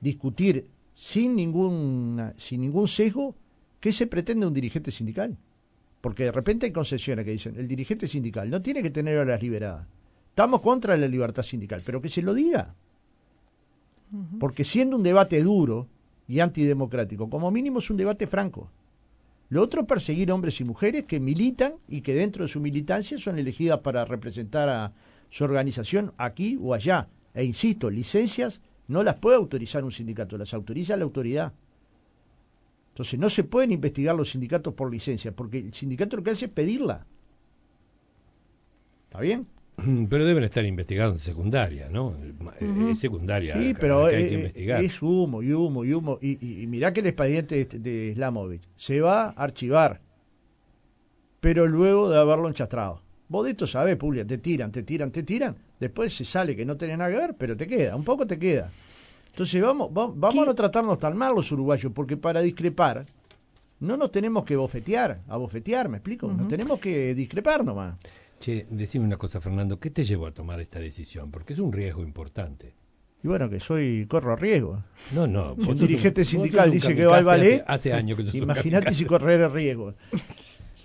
discutir 0.00 0.68
sin 0.94 1.34
ningún, 1.34 2.32
sin 2.36 2.60
ningún 2.60 2.86
sesgo 2.86 3.34
qué 3.80 3.92
se 3.92 4.06
pretende 4.06 4.46
un 4.46 4.54
dirigente 4.54 4.92
sindical. 4.92 5.36
Porque 6.00 6.24
de 6.24 6.32
repente 6.32 6.66
hay 6.66 6.72
concesiones 6.72 7.24
que 7.24 7.32
dicen, 7.32 7.56
el 7.56 7.66
dirigente 7.66 8.06
sindical 8.06 8.50
no 8.50 8.62
tiene 8.62 8.82
que 8.82 8.90
tener 8.90 9.18
horas 9.18 9.42
liberadas 9.42 9.86
Estamos 10.34 10.62
contra 10.62 10.96
la 10.96 11.06
libertad 11.06 11.44
sindical, 11.44 11.80
pero 11.86 12.02
que 12.02 12.08
se 12.08 12.20
lo 12.20 12.34
diga. 12.34 12.74
Porque 14.40 14.64
siendo 14.64 14.96
un 14.96 15.04
debate 15.04 15.40
duro 15.40 15.86
y 16.26 16.40
antidemocrático, 16.40 17.30
como 17.30 17.52
mínimo 17.52 17.78
es 17.78 17.88
un 17.88 17.96
debate 17.96 18.26
franco. 18.26 18.68
Lo 19.48 19.62
otro 19.62 19.82
es 19.82 19.86
perseguir 19.86 20.32
hombres 20.32 20.60
y 20.60 20.64
mujeres 20.64 21.04
que 21.04 21.20
militan 21.20 21.74
y 21.86 22.00
que 22.00 22.14
dentro 22.14 22.42
de 22.42 22.48
su 22.48 22.58
militancia 22.58 23.16
son 23.16 23.38
elegidas 23.38 23.78
para 23.78 24.04
representar 24.04 24.68
a 24.68 24.92
su 25.30 25.44
organización 25.44 26.12
aquí 26.18 26.58
o 26.60 26.74
allá. 26.74 27.06
E 27.32 27.44
insisto, 27.44 27.88
licencias 27.88 28.60
no 28.88 29.04
las 29.04 29.14
puede 29.14 29.36
autorizar 29.36 29.84
un 29.84 29.92
sindicato, 29.92 30.36
las 30.36 30.52
autoriza 30.52 30.96
la 30.96 31.04
autoridad. 31.04 31.52
Entonces 32.88 33.20
no 33.20 33.30
se 33.30 33.44
pueden 33.44 33.70
investigar 33.70 34.16
los 34.16 34.30
sindicatos 34.30 34.74
por 34.74 34.90
licencia, 34.90 35.30
porque 35.30 35.58
el 35.58 35.74
sindicato 35.74 36.16
lo 36.16 36.24
que 36.24 36.30
hace 36.30 36.46
es 36.46 36.50
pedirla. 36.50 37.06
¿Está 39.04 39.20
bien? 39.20 39.53
Pero 40.08 40.24
deben 40.24 40.44
estar 40.44 40.64
investigados 40.64 41.14
en 41.14 41.18
secundaria, 41.18 41.88
¿no? 41.88 42.14
Es 42.90 42.98
secundaria. 42.98 43.56
Sí, 43.56 43.74
pero 43.78 44.06
hay 44.06 44.28
que 44.28 44.34
investigar. 44.34 44.84
es 44.84 45.02
humo 45.02 45.42
y 45.42 45.52
humo 45.52 45.84
y 45.84 45.92
humo. 45.92 46.18
Y, 46.22 46.62
y, 46.62 46.66
mirá 46.66 46.92
que 46.92 47.00
el 47.00 47.06
expediente 47.06 47.64
de, 47.64 47.78
de 47.78 48.14
Slamovich 48.14 48.62
se 48.76 49.00
va 49.00 49.26
a 49.26 49.30
archivar, 49.30 50.00
pero 51.40 51.66
luego 51.66 52.08
de 52.08 52.18
haberlo 52.18 52.48
enchastrado. 52.48 53.02
Vos 53.28 53.44
de 53.44 53.52
esto 53.52 53.66
sabés, 53.66 53.96
Puglia, 53.96 54.26
te 54.26 54.38
tiran, 54.38 54.70
te 54.70 54.82
tiran, 54.82 55.10
te 55.10 55.22
tiran. 55.22 55.56
Después 55.80 56.14
se 56.14 56.24
sale 56.24 56.54
que 56.54 56.64
no 56.64 56.76
tenés 56.76 56.98
nada 56.98 57.10
que 57.10 57.16
ver, 57.16 57.34
pero 57.36 57.56
te 57.56 57.66
queda, 57.66 57.96
un 57.96 58.04
poco 58.04 58.26
te 58.26 58.38
queda. 58.38 58.70
Entonces 59.30 59.60
vamos, 59.60 59.92
vamos, 59.92 60.36
a 60.36 60.44
no 60.44 60.54
tratarnos 60.54 60.98
tan 60.98 61.16
mal 61.16 61.34
los 61.34 61.50
uruguayos, 61.50 61.90
porque 61.92 62.16
para 62.16 62.40
discrepar 62.40 63.04
no 63.80 63.96
nos 63.96 64.12
tenemos 64.12 64.44
que 64.44 64.54
bofetear, 64.54 65.22
a 65.26 65.36
bofetear, 65.36 65.88
¿me 65.88 65.96
explico? 65.96 66.28
Nos 66.28 66.46
tenemos 66.46 66.78
que 66.78 67.14
discrepar 67.14 67.64
nomás. 67.64 67.96
Che, 68.44 68.66
decime 68.68 69.06
una 69.06 69.16
cosa, 69.16 69.40
Fernando, 69.40 69.80
¿qué 69.80 69.88
te 69.88 70.04
llevó 70.04 70.26
a 70.26 70.30
tomar 70.30 70.60
esta 70.60 70.78
decisión? 70.78 71.30
Porque 71.30 71.54
es 71.54 71.58
un 71.60 71.72
riesgo 71.72 72.02
importante. 72.02 72.74
Y 73.22 73.26
bueno, 73.26 73.48
que 73.48 73.58
soy, 73.58 74.04
corro 74.06 74.36
riesgo. 74.36 74.84
No, 75.14 75.26
no. 75.26 75.54
Un 75.54 75.78
dirigente 75.78 76.26
sindical 76.26 76.70
dice 76.70 76.94
que 76.94 77.06
va 77.06 77.16
al 77.16 77.24
ballet. 77.24 77.64
Hace, 77.66 77.94
años 77.94 78.18
que 78.18 78.36
Imagínate 78.36 78.92
si 78.92 79.06
correr 79.06 79.50
riesgo. 79.50 79.94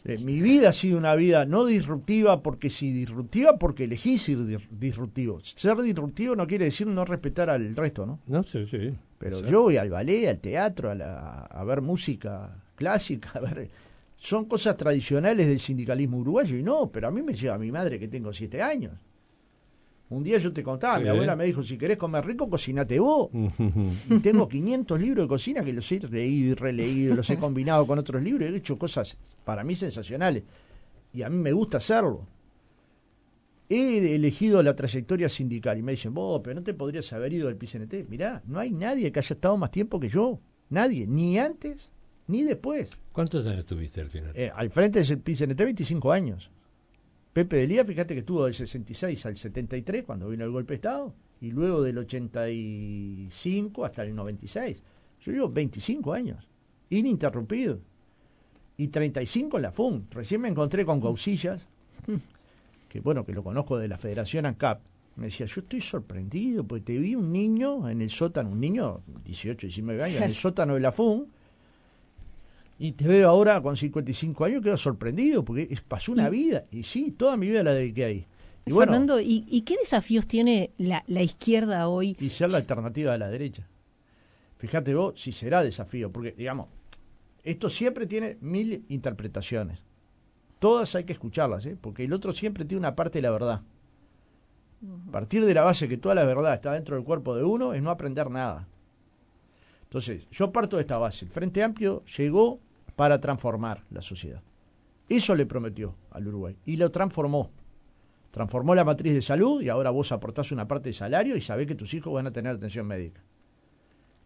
Eh, 0.05 0.17
mi 0.19 0.39
vida 0.39 0.69
ha 0.69 0.71
sido 0.71 0.97
una 0.97 1.13
vida 1.15 1.43
no 1.43 1.65
disruptiva 1.65 2.41
porque 2.41 2.69
si 2.69 2.93
disruptiva 2.93 3.59
porque 3.59 3.83
elegí 3.83 4.17
ser 4.17 4.37
disruptivo. 4.71 5.41
Ser 5.43 5.75
disruptivo 5.81 6.37
no 6.37 6.47
quiere 6.47 6.63
decir 6.63 6.87
no 6.87 7.03
respetar 7.03 7.49
al 7.49 7.75
resto, 7.75 8.05
¿no? 8.05 8.21
No, 8.25 8.43
sí, 8.43 8.65
sí. 8.67 8.93
Pero 9.17 9.41
yo 9.45 9.63
voy 9.63 9.75
al 9.75 9.89
ballet, 9.89 10.29
al 10.29 10.39
teatro, 10.39 10.91
a, 10.91 11.43
a 11.43 11.63
ver 11.65 11.81
música 11.81 12.55
clásica, 12.77 13.31
a 13.33 13.41
ver 13.41 13.69
son 14.19 14.45
cosas 14.45 14.75
tradicionales 14.75 15.47
del 15.47 15.59
sindicalismo 15.59 16.17
uruguayo 16.17 16.57
y 16.57 16.61
no, 16.61 16.91
pero 16.91 17.07
a 17.07 17.11
mí 17.11 17.21
me 17.21 17.33
lleva 17.33 17.57
mi 17.57 17.71
madre 17.71 17.97
que 17.97 18.09
tengo 18.09 18.33
siete 18.33 18.61
años. 18.61 18.93
Un 20.09 20.23
día 20.23 20.39
yo 20.39 20.51
te 20.51 20.61
contaba, 20.61 20.99
mi 20.99 21.07
abuela 21.07 21.35
me 21.35 21.45
dijo, 21.45 21.63
si 21.63 21.77
querés 21.77 21.97
comer 21.97 22.25
rico, 22.25 22.49
cocinate 22.49 22.99
vos. 22.99 23.29
y 24.09 24.19
tengo 24.19 24.49
500 24.49 24.99
libros 24.99 25.25
de 25.25 25.29
cocina 25.29 25.63
que 25.63 25.71
los 25.71 25.89
he 25.91 25.99
leído 25.99 26.51
y 26.51 26.53
releído, 26.55 27.15
los 27.15 27.29
he 27.29 27.37
combinado 27.37 27.87
con 27.87 27.97
otros 27.97 28.21
libros 28.21 28.49
y 28.49 28.53
he 28.53 28.57
hecho 28.57 28.77
cosas 28.77 29.17
para 29.45 29.63
mí 29.63 29.75
sensacionales. 29.75 30.43
Y 31.13 31.21
a 31.21 31.29
mí 31.29 31.37
me 31.37 31.53
gusta 31.53 31.77
hacerlo. 31.77 32.27
He 33.69 34.15
elegido 34.15 34.63
la 34.63 34.75
trayectoria 34.75 35.29
sindical 35.29 35.77
y 35.77 35.83
me 35.83 35.91
dicen, 35.91 36.13
vos, 36.13 36.41
pero 36.43 36.55
no 36.55 36.63
te 36.63 36.73
podrías 36.73 37.13
haber 37.13 37.31
ido 37.31 37.47
del 37.47 37.55
PCNT. 37.55 38.09
Mirá, 38.09 38.41
no 38.47 38.59
hay 38.59 38.71
nadie 38.71 39.11
que 39.11 39.19
haya 39.19 39.35
estado 39.35 39.55
más 39.57 39.69
tiempo 39.71 39.99
que 39.99 40.09
yo. 40.09 40.39
Nadie, 40.69 41.05
ni 41.07 41.37
antes 41.37 41.91
ni 42.29 42.43
después. 42.43 42.89
¿Cuántos 43.11 43.45
años 43.47 43.65
tuviste 43.65 44.01
al 44.01 44.09
final? 44.09 44.31
Eh, 44.35 44.51
al 44.55 44.69
frente 44.69 45.03
del 45.03 45.19
PCNT 45.19 45.57
25 45.57 46.11
años. 46.11 46.51
Pepe 47.33 47.57
Delía, 47.57 47.83
fíjate 47.83 48.13
que 48.13 48.19
estuvo 48.21 48.45
del 48.45 48.53
66 48.53 49.25
al 49.25 49.35
73 49.35 50.03
cuando 50.03 50.29
vino 50.29 50.45
el 50.45 50.51
golpe 50.51 50.73
de 50.73 50.75
Estado 50.75 51.13
y 51.41 51.51
luego 51.51 51.81
del 51.81 51.97
85 51.97 53.83
hasta 53.83 54.03
el 54.03 54.15
96. 54.15 54.83
Yo 55.21 55.31
llevo 55.31 55.49
25 55.49 56.13
años. 56.13 56.47
ininterrumpido. 56.89 57.79
Y 58.77 58.87
35 58.87 59.57
en 59.57 59.63
la 59.63 59.71
FUN. 59.71 60.07
Recién 60.11 60.41
me 60.41 60.47
encontré 60.47 60.85
con 60.85 61.01
Gausillas, 61.01 61.67
que 62.87 63.01
bueno, 63.01 63.25
que 63.25 63.33
lo 63.33 63.43
conozco 63.43 63.77
de 63.77 63.87
la 63.87 63.97
Federación 63.97 64.45
ANCAP. 64.45 64.81
Me 65.17 65.25
decía, 65.25 65.45
yo 65.47 65.61
estoy 65.61 65.81
sorprendido, 65.81 66.63
porque 66.63 66.85
te 66.85 66.97
vi 66.97 67.13
un 67.15 67.31
niño 67.31 67.89
en 67.89 68.01
el 68.01 68.09
sótano, 68.09 68.51
un 68.51 68.59
niño 68.61 69.01
18, 69.25 69.67
19 69.67 70.03
años, 70.03 70.17
en 70.17 70.23
el 70.23 70.33
sótano 70.33 70.75
de 70.75 70.79
la 70.79 70.93
FUN, 70.93 71.27
y 72.81 72.93
te 72.93 73.07
veo 73.07 73.29
ahora 73.29 73.61
con 73.61 73.75
55 73.75 74.45
años, 74.45 74.63
quedo 74.63 74.77
sorprendido, 74.77 75.43
porque 75.43 75.77
pasó 75.85 76.13
una 76.13 76.29
vida, 76.29 76.63
y 76.71 76.83
sí, 76.83 77.11
toda 77.11 77.35
mi 77.35 77.47
vida 77.47 77.61
la 77.61 77.73
dediqué 77.73 78.05
ahí. 78.05 78.27
Y 78.65 78.71
Fernando, 78.71 79.19
¿y, 79.19 79.61
qué 79.61 79.75
desafíos 79.77 80.27
tiene 80.27 80.71
la, 80.77 81.03
la 81.07 81.21
izquierda 81.21 81.89
hoy? 81.89 82.15
Y 82.19 82.29
ser 82.29 82.49
la 82.49 82.57
alternativa 82.57 83.11
de 83.11 83.17
la 83.17 83.29
derecha. 83.29 83.67
Fíjate 84.57 84.95
vos 84.95 85.19
si 85.19 85.33
será 85.33 85.61
desafío, 85.61 86.11
porque 86.11 86.31
digamos, 86.31 86.67
esto 87.43 87.69
siempre 87.69 88.05
tiene 88.05 88.37
mil 88.39 88.85
interpretaciones. 88.87 89.79
Todas 90.59 90.95
hay 90.95 91.03
que 91.03 91.13
escucharlas, 91.13 91.65
¿eh? 91.65 91.77
porque 91.79 92.05
el 92.05 92.13
otro 92.13 92.33
siempre 92.33 92.63
tiene 92.63 92.79
una 92.79 92.95
parte 92.95 93.17
de 93.17 93.23
la 93.23 93.31
verdad. 93.31 93.61
Partir 95.11 95.45
de 95.45 95.53
la 95.53 95.63
base 95.63 95.89
que 95.89 95.97
toda 95.97 96.15
la 96.15 96.23
verdad 96.23 96.53
está 96.53 96.73
dentro 96.73 96.95
del 96.95 97.03
cuerpo 97.03 97.35
de 97.35 97.43
uno 97.43 97.73
es 97.73 97.81
no 97.81 97.89
aprender 97.89 98.29
nada. 98.29 98.67
Entonces, 99.83 100.27
yo 100.31 100.51
parto 100.51 100.77
de 100.77 100.83
esta 100.83 100.97
base. 100.97 101.25
El 101.25 101.31
Frente 101.31 101.63
Amplio 101.63 102.03
llegó 102.17 102.59
para 102.99 103.21
transformar 103.21 103.85
la 103.91 104.01
sociedad. 104.01 104.43
Eso 105.07 105.33
le 105.33 105.45
prometió 105.45 105.95
al 106.11 106.27
Uruguay 106.27 106.57
y 106.65 106.75
lo 106.75 106.91
transformó. 106.91 107.49
Transformó 108.29 108.75
la 108.75 108.83
matriz 108.83 109.13
de 109.13 109.21
salud 109.21 109.61
y 109.61 109.69
ahora 109.69 109.89
vos 109.89 110.11
aportás 110.11 110.51
una 110.51 110.67
parte 110.67 110.89
de 110.89 110.93
salario 110.93 111.37
y 111.37 111.41
sabés 111.41 111.65
que 111.65 111.75
tus 111.75 111.93
hijos 111.93 112.11
van 112.11 112.27
a 112.27 112.33
tener 112.33 112.53
atención 112.53 112.85
médica. 112.85 113.23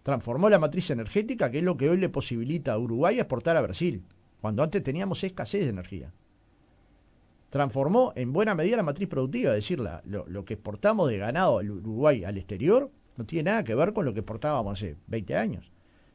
Transformó 0.01 0.50
la 0.50 0.58
matriz 0.58 0.89
energética, 0.89 1.51
que 1.51 1.60
es 1.60 1.63
lo 1.63 1.77
que 1.77 1.88
hoy 1.88 1.98
le 1.98 2.10
posibilita 2.10 2.74
a 2.74 2.80
Uruguay 2.80 3.20
exportar 3.20 3.58
a 3.58 3.62
Brasil, 3.62 4.03
cuando 4.42 4.63
antes 4.63 4.82
teníamos 4.82 5.24
escasez 5.24 5.65
de 5.65 5.70
energía. 5.70 6.12
Transformó 7.51 8.12
en 8.15 8.34
buena 8.34 8.56
medida 8.56 8.77
la 8.77 8.82
matriz 8.82 9.08
productiva, 9.08 9.51
es 9.51 9.58
decir, 9.58 9.88
lo, 10.03 10.46
que 10.46 10.56
exportamos 10.56 11.10
de 11.10 11.20
ganado 11.20 11.60
al 11.60 11.70
Uruguay 11.70 12.24
al 12.24 12.39
exterior 12.39 12.89
no 13.18 13.25
tiene 13.27 13.51
nada 13.51 13.63
que 13.63 13.75
ver 13.75 13.94
con 13.94 14.03
lo 14.03 14.15
que 14.15 14.22
exportábamos 14.22 14.80
hace 14.80 14.98
20 15.06 15.36
años. 15.36 15.72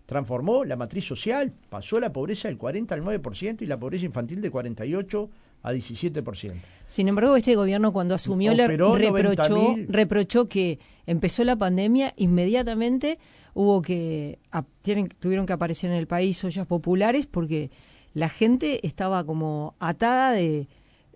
Transformó 0.09 0.65
la 0.65 0.75
matriz 0.75 1.05
social, 1.05 1.53
pasó 1.69 2.00
la 2.00 2.15
pobreza 2.15 2.49
del 2.49 2.57
40 2.57 2.95
al 2.95 3.03
9% 3.03 3.61
y 3.61 3.67
la 3.67 3.79
pobreza 3.79 4.07
infantil 4.07 4.41
de 4.41 4.50
48 4.50 5.29
a 5.62 5.73
17%. 5.75 6.55
Sin 6.87 7.09
embargo, 7.09 7.37
este 7.37 7.55
gobierno 7.55 7.93
cuando 7.93 8.15
asumió 8.15 8.55
le 8.55 8.67
reprochó, 8.69 9.77
reprochó 9.87 10.49
que 10.49 10.79
empezó 11.05 11.45
la 11.45 11.57
pandemia, 11.57 12.15
inmediatamente 12.17 13.19
hubo 13.53 13.83
que 13.83 14.38
tienen, 14.81 15.11
tuvieron 15.11 15.45
que 15.45 15.53
aparecer 15.53 15.91
en 15.91 15.99
el 15.99 16.07
país 16.07 16.43
ollas 16.43 16.67
populares 16.67 17.27
porque 17.27 17.71
la 18.15 18.31
gente 18.31 18.87
estaba 18.87 19.25
como 19.25 19.75
atada 19.79 20.33
de, 20.33 20.69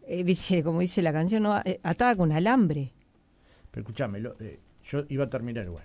eh, 0.07 0.63
como 0.63 0.81
dice 0.81 1.01
la 1.01 1.15
canción, 1.15 1.47
eh, 1.65 1.81
atada 1.83 2.15
con 2.15 2.31
alambre. 2.31 2.93
Pero 3.71 3.85
escúchame, 3.85 4.23
eh, 4.41 4.61
yo 4.85 5.05
iba 5.09 5.25
a 5.25 5.31
terminar 5.31 5.65
igual. 5.65 5.85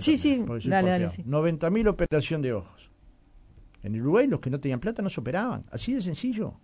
sí, 0.00 0.16
sí, 0.16 0.44
dale, 0.66 0.90
dale. 0.90 1.06
90.000 1.06 1.88
operación 1.88 2.42
de 2.42 2.52
ojos. 2.52 2.90
En 3.82 4.00
Uruguay 4.00 4.26
los 4.26 4.40
que 4.40 4.50
no 4.50 4.58
tenían 4.58 4.80
plata 4.80 5.02
no 5.02 5.10
se 5.10 5.20
operaban. 5.20 5.64
Así 5.70 5.92
de 5.92 6.00
sencillo. 6.00 6.54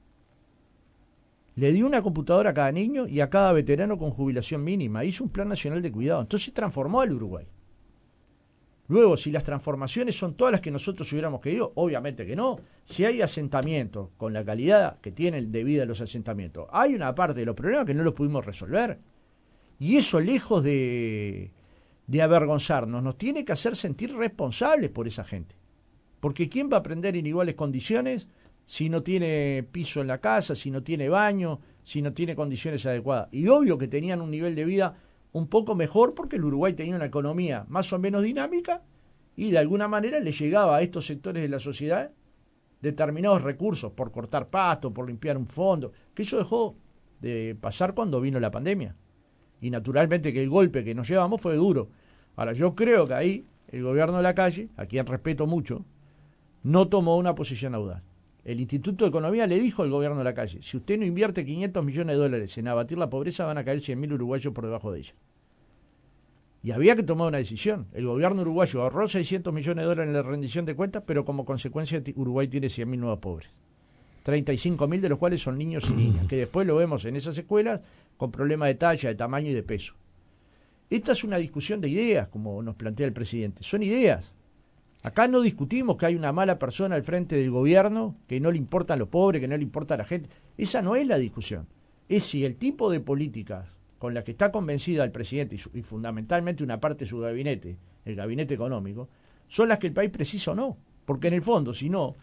Le 1.55 1.73
dio 1.73 1.87
una 1.87 2.00
computadora 2.00 2.50
a 2.50 2.55
cada 2.55 2.73
niño 2.73 3.07
y 3.07 3.21
a 3.21 3.29
cada 3.29 3.53
veterano 3.53 3.99
con 3.99 4.11
jubilación 4.11 4.65
mínima. 4.65 5.05
Hizo 5.05 5.25
un 5.25 5.31
plan 5.31 5.49
nacional 5.49 5.83
de 5.83 5.93
cuidado. 5.93 6.23
Entonces 6.23 6.55
transformó 6.55 7.00
al 7.03 7.12
Uruguay. 7.12 7.47
Luego, 8.89 9.17
si 9.17 9.31
las 9.31 9.45
transformaciones 9.45 10.19
son 10.19 10.35
todas 10.35 10.50
las 10.50 10.61
que 10.61 10.71
nosotros 10.71 11.12
hubiéramos 11.12 11.41
querido, 11.41 11.73
obviamente 11.77 12.27
que 12.27 12.35
no. 12.35 12.59
Si 12.85 13.05
hay 13.05 13.23
asentamientos 13.23 14.09
con 14.17 14.33
la 14.33 14.45
calidad 14.45 14.99
que 15.00 15.12
tienen 15.12 15.53
de 15.53 15.62
vida 15.62 15.85
los 15.85 16.00
asentamientos, 16.00 16.67
hay 16.73 16.95
una 16.95 17.15
parte 17.15 17.39
de 17.39 17.47
los 17.47 17.55
problemas 17.55 17.85
que 17.85 17.95
no 17.95 18.03
los 18.03 18.15
pudimos 18.15 18.45
resolver. 18.45 18.99
Y 19.79 19.97
eso, 19.97 20.19
lejos 20.19 20.65
de, 20.65 21.53
de 22.11 22.23
avergonzarnos, 22.23 23.05
nos 23.05 23.17
tiene 23.17 23.45
que 23.45 23.52
hacer 23.52 23.76
sentir 23.76 24.17
responsables 24.17 24.90
por 24.90 25.07
esa 25.07 25.23
gente. 25.23 25.55
Porque 26.19 26.49
¿quién 26.49 26.69
va 26.69 26.79
a 26.79 26.81
aprender 26.81 27.14
en 27.14 27.25
iguales 27.25 27.55
condiciones 27.55 28.26
si 28.67 28.88
no 28.88 29.05
tiene 29.05 29.64
piso 29.71 30.00
en 30.00 30.09
la 30.09 30.19
casa, 30.19 30.57
si 30.57 30.73
no 30.73 30.83
tiene 30.83 31.09
baño, 31.09 31.61
si 31.85 32.02
no 32.02 32.12
tiene 32.12 32.35
condiciones 32.35 32.85
adecuadas. 32.85 33.29
Y 33.31 33.47
obvio 33.47 33.79
que 33.79 33.87
tenían 33.87 34.21
un 34.21 34.33
nivel 34.33 34.57
de 34.57 34.64
vida 34.64 34.97
un 35.31 35.47
poco 35.47 35.76
mejor 35.76 36.14
porque 36.14 36.35
el 36.35 36.45
Uruguay 36.45 36.73
tenía 36.73 36.97
una 36.97 37.07
economía 37.07 37.64
más 37.69 37.93
o 37.93 37.99
menos 38.00 38.25
dinámica 38.25 38.83
y 39.37 39.52
de 39.52 39.59
alguna 39.59 39.87
manera 39.87 40.19
le 40.19 40.33
llegaba 40.33 40.79
a 40.79 40.83
estos 40.83 41.07
sectores 41.07 41.45
de 41.45 41.49
la 41.49 41.61
sociedad 41.61 42.11
determinados 42.81 43.43
recursos 43.43 43.93
por 43.93 44.11
cortar 44.11 44.50
pasto, 44.50 44.93
por 44.93 45.07
limpiar 45.07 45.38
un 45.38 45.47
fondo, 45.47 45.93
que 46.12 46.23
eso 46.23 46.38
dejó 46.38 46.76
de 47.21 47.57
pasar 47.61 47.95
cuando 47.95 48.21
vino 48.21 48.40
la 48.40 48.50
pandemia. 48.50 48.97
Y 49.61 49.71
naturalmente 49.71 50.33
que 50.33 50.43
el 50.43 50.50
golpe 50.50 50.83
que 50.83 50.95
nos 50.95 51.09
llevamos 51.09 51.40
fue 51.40 51.55
duro. 51.55 51.90
Ahora, 52.37 52.53
yo 52.53 52.75
creo 52.75 53.07
que 53.07 53.15
ahí 53.15 53.45
el 53.69 53.83
gobierno 53.83 54.17
de 54.17 54.23
la 54.23 54.35
calle, 54.35 54.69
a 54.77 54.87
quien 54.87 55.07
respeto 55.07 55.47
mucho, 55.47 55.85
no 56.63 56.89
tomó 56.89 57.17
una 57.17 57.35
posición 57.35 57.75
audaz. 57.75 58.03
El 58.45 58.61
Instituto 58.61 59.05
de 59.05 59.11
Economía 59.11 59.47
le 59.47 59.61
dijo 59.61 59.83
al 59.83 59.91
gobierno 59.91 60.19
de 60.19 60.25
la 60.25 60.35
calle, 60.35 60.61
si 60.63 60.77
usted 60.77 60.99
no 60.99 61.05
invierte 61.05 61.45
500 61.45 61.85
millones 61.85 62.17
de 62.17 62.23
dólares 62.23 62.59
en 62.59 62.69
abatir 62.69 62.99
la 62.99 63.11
pobreza, 63.11 63.45
van 63.45 63.59
a 63.59 63.65
caer 63.65 63.79
100.000 63.79 64.15
uruguayos 64.15 64.53
por 64.53 64.65
debajo 64.65 64.91
de 64.93 65.01
ella. 65.01 65.15
Y 66.63 66.73
había 66.73 66.97
que 66.97 67.03
tomar 67.03 67.29
una 67.29 67.39
decisión. 67.39 67.87
El 67.93 68.07
gobierno 68.07 68.43
uruguayo 68.43 68.83
ahorró 68.83 69.09
600 69.09 69.53
millones 69.53 69.83
de 69.83 69.89
dólares 69.89 70.09
en 70.09 70.15
la 70.15 70.23
rendición 70.23 70.65
de 70.67 70.75
cuentas, 70.75 71.03
pero 71.07 71.25
como 71.25 71.45
consecuencia 71.45 72.03
Uruguay 72.17 72.49
tiene 72.49 72.67
100.000 72.67 72.99
nuevos 72.99 73.19
pobres. 73.19 73.51
35.000 74.25 75.01
de 75.01 75.09
los 75.09 75.19
cuales 75.19 75.41
son 75.41 75.57
niños 75.57 75.89
y 75.89 75.93
niñas, 75.93 76.27
que 76.27 76.37
después 76.37 76.67
lo 76.67 76.77
vemos 76.77 77.05
en 77.07 77.17
esas 77.17 77.37
escuelas 77.39 77.81
con 78.19 78.31
problemas 78.31 78.69
de 78.69 78.75
talla, 78.75 79.09
de 79.09 79.15
tamaño 79.15 79.51
y 79.51 79.55
de 79.55 79.63
peso. 79.63 79.95
Esta 80.91 81.13
es 81.13 81.23
una 81.23 81.37
discusión 81.37 81.81
de 81.81 81.89
ideas, 81.89 82.29
como 82.29 82.63
nos 82.63 82.75
plantea 82.75 83.07
el 83.07 83.13
presidente. 83.13 83.63
Son 83.63 83.83
ideas. 83.83 84.35
Acá 85.03 85.29
no 85.29 85.41
discutimos 85.41 85.97
que 85.97 86.07
hay 86.07 86.17
una 86.17 86.33
mala 86.33 86.59
persona 86.59 86.97
al 86.97 87.05
frente 87.05 87.37
del 87.37 87.51
gobierno, 87.51 88.17
que 88.27 88.41
no 88.41 88.51
le 88.51 88.59
importa 88.59 88.95
a 88.95 88.97
los 88.97 89.09
pobres, 89.09 89.41
que 89.41 89.49
no 89.49 89.57
le 89.57 89.63
importa 89.63 89.95
a 89.95 89.99
la 89.99 90.05
gente. 90.05 90.29
Esa 90.59 90.83
no 90.83 90.97
es 90.97 91.07
la 91.07 91.17
discusión. 91.17 91.67
Es 92.09 92.25
si 92.25 92.45
el 92.45 92.57
tipo 92.57 92.91
de 92.91 93.01
políticas 93.01 93.69
con 93.99 94.15
las 94.15 94.25
que 94.25 94.33
está 94.33 94.51
convencida 94.51 95.05
el 95.05 95.13
presidente 95.13 95.57
y, 95.75 95.83
fundamentalmente 95.83 96.65
una 96.65 96.81
parte 96.81 97.05
de 97.05 97.09
su 97.09 97.21
gabinete, 97.21 97.77
el 98.05 98.17
gabinete 98.17 98.55
económico, 98.55 99.09
son 99.47 99.69
las 99.69 99.79
que 99.79 99.87
el 99.87 99.93
país 99.93 100.11
precisa 100.11 100.51
o 100.51 100.55
no. 100.55 100.77
Porque 101.05 101.29
en 101.29 101.35
el 101.35 101.43
fondo, 101.43 101.73
si 101.73 101.89
no, 101.89 102.17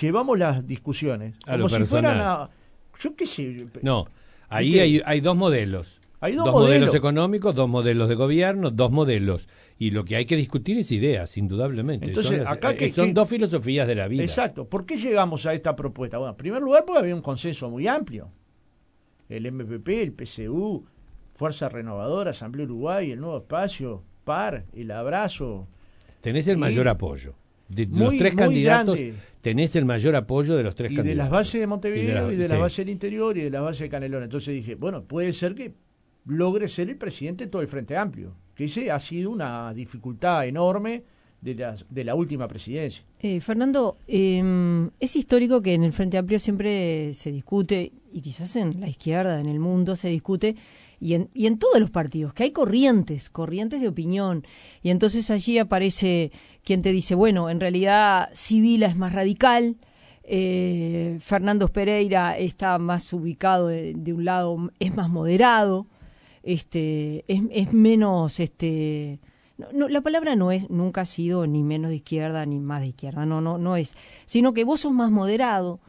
llevamos 0.00 0.38
las 0.38 0.66
discusiones 0.66 1.34
como 1.44 1.68
si 1.68 1.84
fueran 1.84 2.20
a... 2.20 2.50
Yo 2.98 3.16
qué 3.16 3.26
sé. 3.26 3.66
No, 3.82 4.06
ahí 4.48 4.78
hay, 4.78 5.02
hay 5.04 5.20
dos 5.20 5.36
modelos. 5.36 5.95
Hay 6.20 6.34
dos, 6.34 6.50
modelos. 6.50 6.94
económicos, 6.94 7.54
dos 7.54 7.68
modelos 7.68 8.08
de 8.08 8.14
gobierno, 8.14 8.70
dos 8.70 8.90
modelos. 8.90 9.48
Y 9.78 9.90
lo 9.90 10.04
que 10.04 10.16
hay 10.16 10.24
que 10.24 10.36
discutir 10.36 10.78
es 10.78 10.90
ideas, 10.90 11.36
indudablemente. 11.36 12.06
Entonces, 12.06 12.42
son, 12.42 12.48
acá 12.48 12.74
que, 12.74 12.92
son 12.92 13.12
dos 13.12 13.28
filosofías 13.28 13.86
de 13.86 13.94
la 13.94 14.08
vida. 14.08 14.22
Exacto. 14.22 14.66
¿Por 14.66 14.86
qué 14.86 14.96
llegamos 14.96 15.44
a 15.44 15.52
esta 15.52 15.76
propuesta? 15.76 16.16
Bueno, 16.16 16.30
en 16.30 16.36
primer 16.36 16.62
lugar, 16.62 16.84
porque 16.86 17.00
había 17.00 17.14
un 17.14 17.20
consenso 17.20 17.68
muy 17.70 17.86
amplio. 17.86 18.30
El 19.28 19.50
MPP, 19.52 19.88
el 19.88 20.12
PCU, 20.12 20.86
Fuerza 21.34 21.68
Renovadora, 21.68 22.30
Asamblea 22.30 22.64
Uruguay, 22.64 23.10
el 23.10 23.20
Nuevo 23.20 23.38
Espacio, 23.38 24.02
PAR, 24.24 24.64
el 24.72 24.90
Abrazo. 24.92 25.68
Tenés 26.22 26.48
el 26.48 26.56
mayor 26.56 26.88
apoyo. 26.88 27.34
De 27.68 27.86
los 27.86 28.16
tres 28.16 28.34
candidatos, 28.36 28.96
tenés 29.40 29.74
el 29.74 29.84
mayor 29.84 30.14
apoyo 30.14 30.56
de 30.56 30.62
los 30.62 30.76
tres 30.76 30.90
candidatos. 30.90 31.06
Y 31.06 31.08
de 31.08 31.14
las 31.16 31.30
bases 31.30 31.60
de 31.60 31.66
Montevideo, 31.66 32.30
y 32.30 32.36
de, 32.36 32.48
las 32.48 32.60
bases 32.60 32.78
del 32.78 32.90
interior, 32.90 33.36
y 33.36 33.42
de 33.42 33.50
las 33.50 33.60
bases 33.60 33.80
de 33.80 33.88
Canelón. 33.88 34.22
Entonces 34.22 34.54
dije, 34.54 34.76
bueno, 34.76 35.02
puede 35.02 35.32
ser 35.32 35.56
que 35.56 35.74
logre 36.26 36.68
ser 36.68 36.88
el 36.88 36.96
presidente 36.96 37.44
de 37.44 37.50
todo 37.50 37.62
el 37.62 37.68
Frente 37.68 37.96
Amplio, 37.96 38.34
que 38.54 38.64
ese 38.64 38.90
ha 38.90 38.98
sido 38.98 39.30
una 39.30 39.72
dificultad 39.72 40.46
enorme 40.46 41.04
de 41.40 41.54
la, 41.54 41.76
de 41.88 42.04
la 42.04 42.14
última 42.14 42.48
presidencia. 42.48 43.04
Eh, 43.20 43.40
Fernando, 43.40 43.98
em, 44.06 44.90
es 44.98 45.16
histórico 45.16 45.62
que 45.62 45.74
en 45.74 45.84
el 45.84 45.92
Frente 45.92 46.18
Amplio 46.18 46.38
siempre 46.38 47.14
se 47.14 47.30
discute, 47.30 47.92
y 48.12 48.20
quizás 48.20 48.56
en 48.56 48.80
la 48.80 48.88
izquierda, 48.88 49.40
en 49.40 49.46
el 49.46 49.60
mundo, 49.60 49.94
se 49.94 50.08
discute, 50.08 50.56
y 50.98 51.14
en, 51.14 51.28
y 51.34 51.46
en 51.46 51.58
todos 51.58 51.78
los 51.78 51.90
partidos, 51.90 52.32
que 52.32 52.44
hay 52.44 52.50
corrientes, 52.50 53.28
corrientes 53.28 53.80
de 53.80 53.88
opinión, 53.88 54.46
y 54.82 54.90
entonces 54.90 55.30
allí 55.30 55.58
aparece 55.58 56.32
quien 56.64 56.82
te 56.82 56.90
dice, 56.90 57.14
bueno, 57.14 57.50
en 57.50 57.60
realidad 57.60 58.30
Sibila 58.32 58.86
es 58.86 58.96
más 58.96 59.12
radical, 59.12 59.76
eh, 60.24 61.18
Fernando 61.20 61.68
Pereira 61.68 62.36
está 62.36 62.78
más 62.78 63.12
ubicado 63.12 63.68
de 63.68 64.12
un 64.12 64.24
lado, 64.24 64.72
es 64.80 64.96
más 64.96 65.08
moderado, 65.08 65.86
este, 66.46 67.24
es, 67.28 67.42
es 67.50 67.72
menos, 67.72 68.40
este, 68.40 69.20
no, 69.58 69.88
la 69.88 70.00
palabra 70.00 70.36
no 70.36 70.52
es, 70.52 70.70
nunca 70.70 71.02
ha 71.02 71.06
sido 71.06 71.46
ni 71.46 71.62
menos 71.62 71.90
de 71.90 71.96
izquierda 71.96 72.44
ni 72.46 72.58
más 72.58 72.80
de 72.80 72.88
izquierda, 72.88 73.26
no, 73.26 73.40
no, 73.40 73.58
no 73.58 73.76
es, 73.76 73.94
sino 74.26 74.54
que 74.54 74.64
vos 74.64 74.80
sos 74.80 74.92
más 74.92 75.10
moderado, 75.10 75.80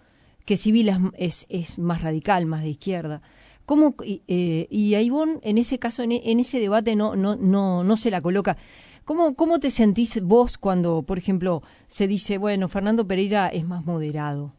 que 0.45 0.57
Civil 0.57 0.89
es, 1.17 1.45
es, 1.49 1.77
más 1.77 2.01
radical, 2.01 2.45
más 2.45 2.63
de 2.63 2.69
izquierda. 2.69 3.21
¿Cómo, 3.65 3.95
eh, 4.01 4.67
y 4.69 4.95
a 4.95 5.01
Ivonne, 5.01 5.39
en 5.43 5.57
ese 5.57 5.77
caso, 5.77 6.01
en, 6.03 6.11
ese 6.39 6.59
debate 6.59 6.95
no, 6.95 7.17
no, 7.17 7.35
no, 7.35 7.83
no 7.83 7.97
se 7.97 8.09
la 8.09 8.21
coloca. 8.21 8.55
¿Cómo, 9.03 9.35
¿Cómo 9.35 9.59
te 9.59 9.69
sentís 9.69 10.21
vos 10.21 10.57
cuando, 10.57 11.03
por 11.03 11.17
ejemplo, 11.17 11.63
se 11.87 12.07
dice, 12.07 12.37
bueno, 12.37 12.69
Fernando 12.69 13.05
Pereira 13.05 13.49
es 13.49 13.65
más 13.65 13.85
moderado? 13.85 14.53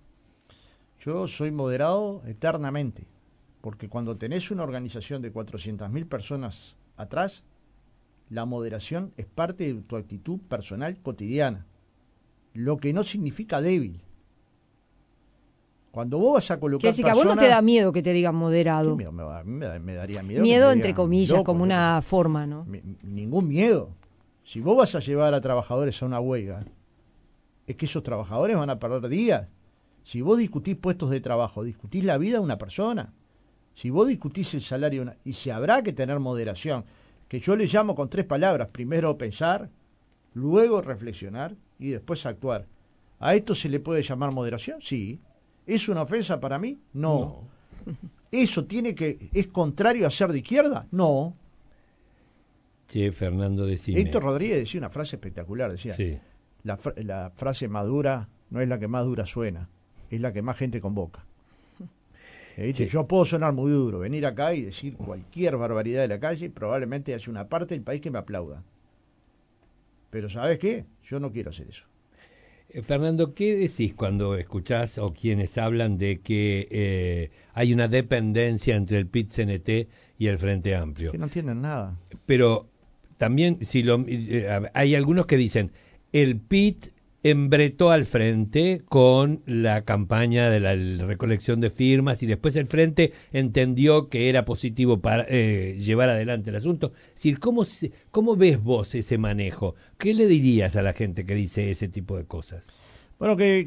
Yo 1.00 1.26
soy 1.26 1.50
moderado 1.50 2.23
eternamente, 2.26 3.07
porque 3.60 3.88
cuando 3.88 4.16
tenés 4.16 4.50
una 4.50 4.62
organización 4.62 5.22
de 5.22 5.32
400.000 5.32 6.06
personas 6.06 6.76
atrás, 6.96 7.44
la 8.30 8.44
moderación 8.44 9.12
es 9.16 9.26
parte 9.26 9.72
de 9.72 9.80
tu 9.80 9.96
actitud 9.96 10.38
personal 10.40 10.98
cotidiana, 11.02 11.66
lo 12.54 12.76
que 12.76 12.92
no 12.92 13.04
significa 13.04 13.60
débil. 13.60 14.02
Cuando 15.90 16.18
vos 16.18 16.34
vas 16.34 16.50
a 16.50 16.60
colocar. 16.60 16.82
Quiere 16.82 16.92
decir 16.92 17.04
que 17.04 17.10
a 17.10 17.14
vos 17.14 17.24
no 17.24 17.36
te 17.36 17.48
da 17.48 17.62
miedo 17.62 17.92
que 17.92 18.02
te 18.02 18.12
digan 18.12 18.34
moderado. 18.34 18.94
Me, 18.94 19.10
me, 19.10 19.78
me, 19.80 19.94
daría 19.94 20.22
miedo. 20.22 20.42
Miedo, 20.42 20.70
entre 20.70 20.94
comillas, 20.94 21.42
como 21.42 21.62
una 21.62 22.02
forma, 22.02 22.46
¿no? 22.46 22.66
ningún 23.02 23.48
miedo. 23.48 23.90
Si 24.44 24.60
vos 24.60 24.76
vas 24.76 24.94
a 24.94 25.00
llevar 25.00 25.34
a 25.34 25.40
trabajadores 25.40 26.02
a 26.02 26.06
una 26.06 26.20
huelga, 26.20 26.64
es 27.66 27.76
que 27.76 27.86
esos 27.86 28.02
trabajadores 28.02 28.56
van 28.56 28.70
a 28.70 28.78
perder 28.78 29.08
días. 29.08 29.48
Si 30.04 30.22
vos 30.22 30.38
discutís 30.38 30.76
puestos 30.76 31.10
de 31.10 31.20
trabajo, 31.20 31.64
discutís 31.64 32.04
la 32.04 32.16
vida 32.16 32.38
de 32.38 32.44
una 32.44 32.56
persona. 32.58 33.12
Si 33.78 33.90
vos 33.90 34.08
discutís 34.08 34.54
el 34.54 34.62
salario, 34.62 35.14
y 35.25 35.35
se 35.35 35.52
habrá 35.52 35.85
que 35.85 35.92
tener 35.92 36.18
moderación, 36.18 36.85
que 37.28 37.38
yo 37.38 37.54
le 37.54 37.66
llamo 37.66 37.94
con 37.94 38.11
tres 38.11 38.26
palabras. 38.26 38.70
Primero 38.73 39.16
pensar, 39.16 39.70
luego 40.35 40.82
reflexionar 40.82 41.54
y 41.78 41.90
después 41.90 42.26
actuar. 42.26 42.66
¿A 43.20 43.37
esto 43.37 43.54
se 43.54 43.68
le 43.68 43.78
puede 43.78 44.02
llamar 44.02 44.32
moderación? 44.32 44.78
Sí. 44.80 45.20
¿Es 45.64 45.88
una 45.88 46.02
ofensa 46.02 46.40
para 46.40 46.58
mí? 46.58 46.80
No. 46.92 47.44
¿Eso 48.32 48.64
tiene 48.64 48.97
que 48.97 49.30
es 49.32 49.47
contrario 49.47 50.08
a 50.08 50.11
ser 50.11 50.32
de 50.32 50.38
izquierda? 50.38 50.88
No. 50.90 51.37
Sí, 52.88 53.08
Fernando 53.12 53.64
decía. 53.64 53.97
Héctor 53.97 54.25
Rodríguez 54.25 54.58
decía 54.58 54.80
una 54.80 54.90
frase 54.90 55.14
espectacular, 55.14 55.70
decía, 55.70 55.94
la, 56.64 56.80
la 56.97 57.30
frase 57.37 57.68
madura 57.68 58.28
no 58.50 58.61
es 58.61 58.68
la 58.68 58.80
que 58.80 58.88
más 58.88 59.04
dura 59.04 59.25
suena, 59.25 59.70
es 60.11 60.20
la 60.20 60.32
que 60.32 60.42
más 60.42 60.56
gente 60.56 60.80
convoca. 60.80 61.27
Yo 62.58 63.06
puedo 63.06 63.24
sonar 63.24 63.52
muy 63.52 63.70
duro, 63.70 64.00
venir 64.00 64.26
acá 64.26 64.52
y 64.52 64.62
decir 64.62 64.96
cualquier 64.96 65.56
barbaridad 65.56 66.02
de 66.02 66.08
la 66.08 66.18
calle, 66.18 66.50
probablemente 66.50 67.14
haya 67.14 67.30
una 67.30 67.48
parte 67.48 67.74
del 67.74 67.84
país 67.84 68.00
que 68.00 68.10
me 68.10 68.18
aplauda. 68.18 68.64
Pero 70.10 70.28
¿sabes 70.28 70.58
qué? 70.58 70.84
Yo 71.04 71.20
no 71.20 71.30
quiero 71.30 71.50
hacer 71.50 71.68
eso. 71.68 71.84
Eh, 72.70 72.82
Fernando, 72.82 73.32
¿qué 73.32 73.54
decís 73.54 73.94
cuando 73.94 74.36
escuchás 74.36 74.98
o 74.98 75.12
quienes 75.12 75.56
hablan 75.56 75.98
de 75.98 76.18
que 76.20 76.66
eh, 76.70 77.30
hay 77.54 77.72
una 77.72 77.86
dependencia 77.86 78.74
entre 78.74 78.98
el 78.98 79.06
PIT-CNT 79.06 79.88
y 80.18 80.26
el 80.26 80.38
Frente 80.38 80.74
Amplio? 80.74 81.12
Que 81.12 81.18
no 81.18 81.26
entienden 81.26 81.62
nada. 81.62 81.96
Pero 82.26 82.68
también, 83.18 83.64
si 83.64 83.84
lo, 83.84 84.04
eh, 84.06 84.68
hay 84.74 84.96
algunos 84.96 85.26
que 85.26 85.36
dicen, 85.36 85.70
el 86.12 86.40
PIT 86.40 86.92
embretó 87.30 87.90
al 87.90 88.06
frente 88.06 88.82
con 88.88 89.42
la 89.47 89.85
campaña 89.85 90.50
de 90.50 90.61
la 90.61 90.75
recolección 91.06 91.61
de 91.61 91.70
firmas 91.70 92.23
y 92.23 92.26
después 92.26 92.56
el 92.56 92.66
frente 92.66 93.12
entendió 93.32 94.08
que 94.08 94.28
era 94.28 94.44
positivo 94.44 95.00
para 95.00 95.26
llevar 95.26 96.11
adelante 96.11 96.50
el 96.50 96.56
asunto. 96.56 96.92
Es 97.08 97.14
decir, 97.14 97.38
¿cómo, 97.38 97.66
¿cómo 98.11 98.37
ves 98.37 98.62
vos 98.62 98.94
ese 98.94 99.18
manejo? 99.18 99.75
¿Qué 99.99 100.14
le 100.14 100.26
dirías 100.26 100.76
a 100.76 100.82
la 100.82 100.92
gente 100.92 101.25
que 101.25 101.35
dice 101.35 101.70
ese 101.70 101.88
tipo 101.88 102.16
de 102.16 102.25
cosas? 102.25 102.68
Bueno, 103.18 103.37
que 103.37 103.66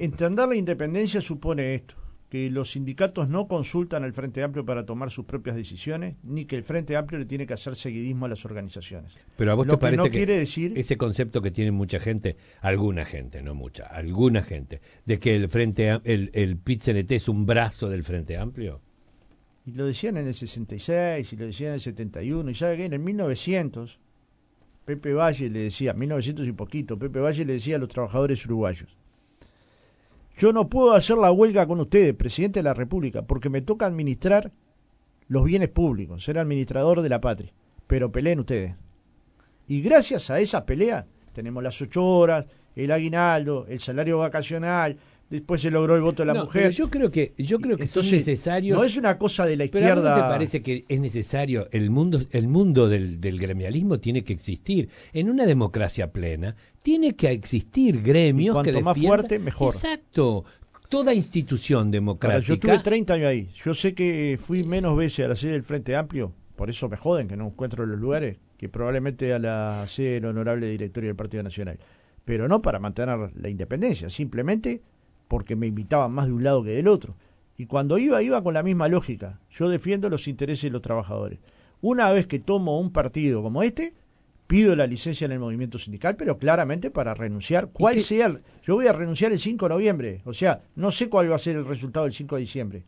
entender 0.00 0.48
la 0.48 0.56
independencia 0.56 1.20
supone 1.20 1.74
esto, 1.74 1.94
que 2.32 2.48
los 2.48 2.70
sindicatos 2.70 3.28
no 3.28 3.46
consultan 3.46 4.04
al 4.04 4.14
Frente 4.14 4.42
Amplio 4.42 4.64
para 4.64 4.86
tomar 4.86 5.10
sus 5.10 5.26
propias 5.26 5.54
decisiones, 5.54 6.16
ni 6.22 6.46
que 6.46 6.56
el 6.56 6.64
Frente 6.64 6.96
Amplio 6.96 7.18
le 7.18 7.26
tiene 7.26 7.46
que 7.46 7.52
hacer 7.52 7.76
seguidismo 7.76 8.24
a 8.24 8.30
las 8.30 8.46
organizaciones. 8.46 9.18
Pero 9.36 9.52
a 9.52 9.54
vos 9.54 9.66
te 9.66 9.76
parece 9.76 10.04
que, 10.04 10.16
quiere 10.16 10.38
decir 10.38 10.72
ese 10.74 10.96
concepto 10.96 11.42
que 11.42 11.50
tiene 11.50 11.72
mucha 11.72 12.00
gente, 12.00 12.38
alguna 12.62 13.04
gente, 13.04 13.42
no 13.42 13.54
mucha, 13.54 13.84
alguna 13.84 14.40
gente, 14.40 14.80
de 15.04 15.18
que 15.18 15.36
el 15.36 15.50
Frente 15.50 15.90
el, 16.04 16.30
el 16.32 16.56
pit 16.56 16.88
es 16.88 17.28
un 17.28 17.44
brazo 17.44 17.90
del 17.90 18.02
Frente 18.02 18.38
Amplio. 18.38 18.80
Y 19.66 19.72
lo 19.72 19.84
decían 19.84 20.16
en 20.16 20.26
el 20.26 20.32
66 20.32 21.30
y 21.30 21.36
lo 21.36 21.44
decían 21.44 21.68
en 21.68 21.74
el 21.74 21.80
71 21.82 22.50
y 22.50 22.54
sabe 22.54 22.78
que 22.78 22.84
en 22.86 22.94
el 22.94 23.00
1900 23.00 24.00
Pepe 24.86 25.12
Valle 25.12 25.50
le 25.50 25.64
decía, 25.64 25.92
1900 25.92 26.48
y 26.48 26.52
poquito, 26.52 26.98
Pepe 26.98 27.20
Valle 27.20 27.44
le 27.44 27.52
decía 27.52 27.76
a 27.76 27.78
los 27.78 27.90
trabajadores 27.90 28.42
uruguayos, 28.46 28.96
yo 30.34 30.52
no 30.52 30.68
puedo 30.68 30.94
hacer 30.94 31.18
la 31.18 31.32
huelga 31.32 31.66
con 31.66 31.80
ustedes, 31.80 32.14
presidente 32.14 32.60
de 32.60 32.64
la 32.64 32.74
República, 32.74 33.22
porque 33.22 33.50
me 33.50 33.62
toca 33.62 33.86
administrar 33.86 34.52
los 35.28 35.44
bienes 35.44 35.68
públicos, 35.68 36.24
ser 36.24 36.38
administrador 36.38 37.02
de 37.02 37.08
la 37.08 37.20
patria. 37.20 37.52
Pero 37.86 38.12
peleen 38.12 38.40
ustedes. 38.40 38.74
Y 39.68 39.80
gracias 39.82 40.30
a 40.30 40.40
esa 40.40 40.66
pelea 40.66 41.06
tenemos 41.32 41.62
las 41.62 41.80
ocho 41.80 42.04
horas, 42.04 42.46
el 42.74 42.90
aguinaldo, 42.90 43.66
el 43.68 43.80
salario 43.80 44.18
vacacional, 44.18 44.98
después 45.32 45.62
se 45.62 45.70
logró 45.70 45.96
el 45.96 46.02
voto 46.02 46.22
de 46.22 46.32
la 46.32 46.42
mujer. 46.42 46.72
yo 46.72 46.90
creo 46.90 47.10
que 47.10 47.32
yo 47.38 47.58
creo 47.58 47.76
que 47.76 47.86
son 47.86 48.08
necesarios. 48.08 48.76
No 48.76 48.84
es 48.84 48.96
una 48.98 49.18
cosa 49.18 49.46
de 49.46 49.56
la 49.56 49.64
izquierda. 49.64 49.94
Pero 49.94 50.08
a 50.08 50.14
te 50.14 50.20
parece 50.20 50.62
que 50.62 50.84
es 50.86 51.00
necesario 51.00 51.66
el 51.70 51.90
mundo 51.90 52.20
el 52.30 52.48
mundo 52.48 52.88
del, 52.88 53.20
del, 53.20 53.38
gremialismo 53.38 53.98
tiene 53.98 54.22
que 54.22 54.34
existir 54.34 54.90
en 55.12 55.30
una 55.30 55.46
democracia 55.46 56.12
plena. 56.12 56.54
Tiene 56.82 57.16
que 57.16 57.30
existir 57.30 58.02
gremios 58.02 58.52
y 58.52 58.70
cuanto 58.70 58.80
más 58.82 58.98
fuerte 58.98 59.38
mejor. 59.38 59.74
Exacto. 59.74 60.44
Toda 60.88 61.14
institución 61.14 61.90
democrática. 61.90 62.46
yo 62.46 62.58
tuve 62.58 62.78
30 62.80 63.14
años 63.14 63.26
ahí. 63.26 63.48
Yo 63.54 63.72
sé 63.72 63.94
que 63.94 64.38
fui 64.38 64.62
menos 64.64 64.94
veces 64.94 65.24
a 65.24 65.28
la 65.28 65.36
sede 65.36 65.52
del 65.52 65.62
Frente 65.62 65.96
Amplio, 65.96 66.34
por 66.54 66.68
eso 66.68 66.90
me 66.90 66.98
joden 66.98 67.28
que 67.28 67.36
no 67.36 67.46
encuentro 67.46 67.86
los 67.86 67.98
lugares, 67.98 68.36
que 68.58 68.68
probablemente 68.68 69.32
a 69.32 69.38
la 69.38 69.86
sede 69.88 70.14
del 70.14 70.26
honorable 70.26 70.68
directorio 70.68 71.08
del 71.08 71.16
Partido 71.16 71.42
Nacional. 71.42 71.78
Pero 72.26 72.46
no 72.46 72.60
para 72.60 72.78
mantener 72.78 73.30
la 73.34 73.48
independencia, 73.48 74.10
simplemente 74.10 74.82
porque 75.32 75.56
me 75.56 75.66
invitaban 75.66 76.12
más 76.12 76.26
de 76.26 76.34
un 76.34 76.44
lado 76.44 76.62
que 76.62 76.72
del 76.72 76.86
otro. 76.86 77.16
Y 77.56 77.64
cuando 77.64 77.96
iba, 77.96 78.22
iba 78.22 78.42
con 78.42 78.52
la 78.52 78.62
misma 78.62 78.86
lógica. 78.88 79.40
Yo 79.50 79.70
defiendo 79.70 80.10
los 80.10 80.28
intereses 80.28 80.64
de 80.64 80.70
los 80.72 80.82
trabajadores. 80.82 81.38
Una 81.80 82.12
vez 82.12 82.26
que 82.26 82.38
tomo 82.38 82.78
un 82.78 82.92
partido 82.92 83.42
como 83.42 83.62
este, 83.62 83.94
pido 84.46 84.76
la 84.76 84.86
licencia 84.86 85.24
en 85.24 85.32
el 85.32 85.38
movimiento 85.38 85.78
sindical, 85.78 86.16
pero 86.16 86.36
claramente 86.36 86.90
para 86.90 87.14
renunciar. 87.14 87.70
¿Cuál 87.72 88.00
sea? 88.00 88.42
yo 88.62 88.74
voy 88.74 88.88
a 88.88 88.92
renunciar 88.92 89.32
el 89.32 89.38
5 89.38 89.64
de 89.64 89.74
noviembre. 89.74 90.20
O 90.26 90.34
sea, 90.34 90.64
no 90.76 90.90
sé 90.90 91.08
cuál 91.08 91.30
va 91.30 91.36
a 91.36 91.38
ser 91.38 91.56
el 91.56 91.64
resultado 91.64 92.04
del 92.04 92.12
5 92.12 92.34
de 92.36 92.40
diciembre. 92.40 92.84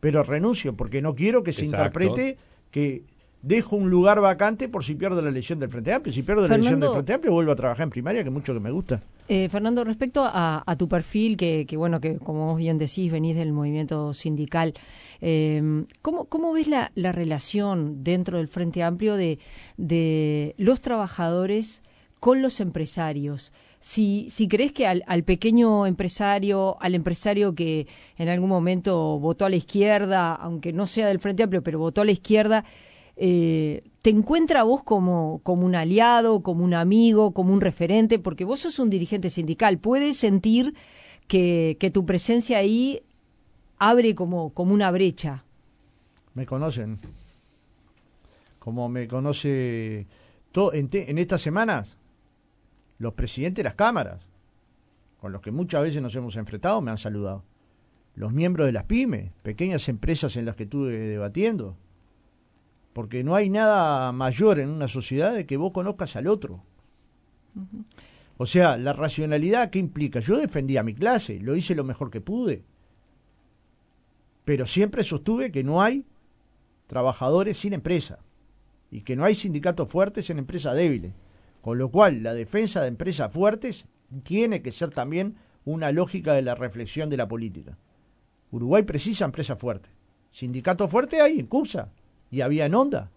Pero 0.00 0.22
renuncio 0.22 0.74
porque 0.74 1.02
no 1.02 1.14
quiero 1.14 1.42
que 1.42 1.52
se 1.52 1.66
interprete 1.66 2.38
que 2.70 3.04
dejo 3.46 3.76
un 3.76 3.90
lugar 3.90 4.20
vacante 4.20 4.68
por 4.68 4.84
si 4.84 4.96
pierdo 4.96 5.22
la 5.22 5.28
elección 5.28 5.60
del 5.60 5.68
Frente 5.68 5.92
Amplio. 5.92 6.12
Si 6.12 6.22
pierdo 6.22 6.48
la 6.48 6.54
elección 6.54 6.80
del 6.80 6.90
Frente 6.90 7.12
Amplio, 7.12 7.32
vuelvo 7.32 7.52
a 7.52 7.56
trabajar 7.56 7.84
en 7.84 7.90
primaria, 7.90 8.24
que 8.24 8.30
mucho 8.30 8.52
que 8.52 8.60
me 8.60 8.70
gusta. 8.70 9.00
Eh, 9.28 9.48
Fernando, 9.48 9.84
respecto 9.84 10.22
a, 10.24 10.76
tu 10.78 10.88
perfil, 10.88 11.36
que, 11.36 11.66
bueno, 11.76 12.00
que 12.00 12.18
como 12.18 12.46
vos 12.46 12.58
bien 12.58 12.76
decís, 12.76 13.10
venís 13.10 13.36
del 13.36 13.52
movimiento 13.52 14.14
sindical, 14.14 14.74
eh, 15.20 15.84
¿cómo, 16.02 16.24
¿cómo, 16.24 16.52
ves 16.52 16.66
la, 16.68 16.90
relación 17.12 18.02
dentro 18.02 18.38
del 18.38 18.48
Frente 18.48 18.82
Amplio 18.82 19.14
de, 19.14 19.38
de 19.76 20.54
los 20.58 20.80
trabajadores 20.80 21.82
con 22.18 22.42
los 22.42 22.58
empresarios? 22.60 23.52
Si, 23.78 24.26
si 24.30 24.48
crees 24.48 24.72
que 24.72 24.88
al, 24.88 25.04
al, 25.06 25.22
pequeño 25.22 25.86
empresario, 25.86 26.76
al 26.80 26.96
empresario 26.96 27.54
que 27.54 27.86
en 28.16 28.28
algún 28.28 28.48
momento 28.48 29.20
votó 29.20 29.44
a 29.44 29.50
la 29.50 29.56
izquierda, 29.56 30.34
aunque 30.34 30.72
no 30.72 30.86
sea 30.86 31.06
del 31.06 31.20
Frente 31.20 31.44
Amplio, 31.44 31.62
pero 31.62 31.78
votó 31.78 32.00
a 32.00 32.04
la 32.04 32.10
izquierda, 32.10 32.64
eh, 33.16 33.82
te 34.02 34.10
encuentra 34.10 34.60
a 34.60 34.64
vos 34.64 34.84
como, 34.84 35.40
como 35.42 35.64
un 35.64 35.74
aliado, 35.74 36.42
como 36.42 36.64
un 36.64 36.74
amigo, 36.74 37.32
como 37.32 37.52
un 37.52 37.60
referente, 37.60 38.18
porque 38.18 38.44
vos 38.44 38.60
sos 38.60 38.78
un 38.78 38.90
dirigente 38.90 39.30
sindical, 39.30 39.78
puedes 39.78 40.18
sentir 40.18 40.74
que, 41.26 41.90
tu 41.92 42.04
presencia 42.04 42.58
ahí 42.58 43.02
abre 43.78 44.14
como, 44.14 44.50
como 44.50 44.74
una 44.74 44.90
brecha. 44.90 45.44
Me 46.34 46.44
conocen, 46.44 46.98
como 48.58 48.88
me 48.88 49.08
conoce 49.08 50.06
en, 50.72 50.90
en 50.92 51.18
estas 51.18 51.40
semanas 51.40 51.96
los 52.98 53.14
presidentes 53.14 53.62
de 53.62 53.64
las 53.64 53.74
cámaras, 53.74 54.26
con 55.20 55.32
los 55.32 55.40
que 55.40 55.50
muchas 55.50 55.82
veces 55.82 56.02
nos 56.02 56.14
hemos 56.14 56.36
enfrentado, 56.36 56.82
me 56.82 56.90
han 56.90 56.98
saludado. 56.98 57.44
Los 58.14 58.32
miembros 58.32 58.66
de 58.66 58.72
las 58.72 58.84
pymes, 58.84 59.32
pequeñas 59.42 59.88
empresas 59.88 60.36
en 60.36 60.44
las 60.44 60.56
que 60.56 60.64
estuve 60.64 60.96
debatiendo, 60.96 61.76
porque 62.96 63.22
no 63.22 63.34
hay 63.34 63.50
nada 63.50 64.10
mayor 64.10 64.58
en 64.58 64.70
una 64.70 64.88
sociedad 64.88 65.34
de 65.34 65.44
que 65.44 65.58
vos 65.58 65.72
conozcas 65.72 66.16
al 66.16 66.26
otro. 66.26 66.62
O 68.38 68.46
sea, 68.46 68.78
la 68.78 68.94
racionalidad, 68.94 69.68
¿qué 69.68 69.78
implica? 69.78 70.20
Yo 70.20 70.38
defendí 70.38 70.78
a 70.78 70.82
mi 70.82 70.94
clase, 70.94 71.38
lo 71.38 71.54
hice 71.56 71.74
lo 71.74 71.84
mejor 71.84 72.10
que 72.10 72.22
pude, 72.22 72.64
pero 74.46 74.64
siempre 74.64 75.04
sostuve 75.04 75.52
que 75.52 75.62
no 75.62 75.82
hay 75.82 76.06
trabajadores 76.86 77.58
sin 77.58 77.74
empresa 77.74 78.18
y 78.90 79.02
que 79.02 79.14
no 79.14 79.26
hay 79.26 79.34
sindicatos 79.34 79.90
fuertes 79.90 80.30
en 80.30 80.38
empresas 80.38 80.74
débiles. 80.74 81.12
Con 81.60 81.76
lo 81.76 81.90
cual, 81.90 82.22
la 82.22 82.32
defensa 82.32 82.80
de 82.80 82.88
empresas 82.88 83.30
fuertes 83.30 83.84
tiene 84.22 84.62
que 84.62 84.72
ser 84.72 84.88
también 84.88 85.36
una 85.66 85.92
lógica 85.92 86.32
de 86.32 86.40
la 86.40 86.54
reflexión 86.54 87.10
de 87.10 87.18
la 87.18 87.28
política. 87.28 87.76
Uruguay 88.52 88.84
precisa 88.84 89.26
empresas 89.26 89.58
fuertes. 89.58 89.92
Sindicatos 90.30 90.90
fuertes 90.90 91.20
hay 91.20 91.40
en 91.40 91.46
Cursa 91.46 91.92
y 92.30 92.40
había 92.40 92.66
en 92.66 92.74
Honda, 92.74 93.10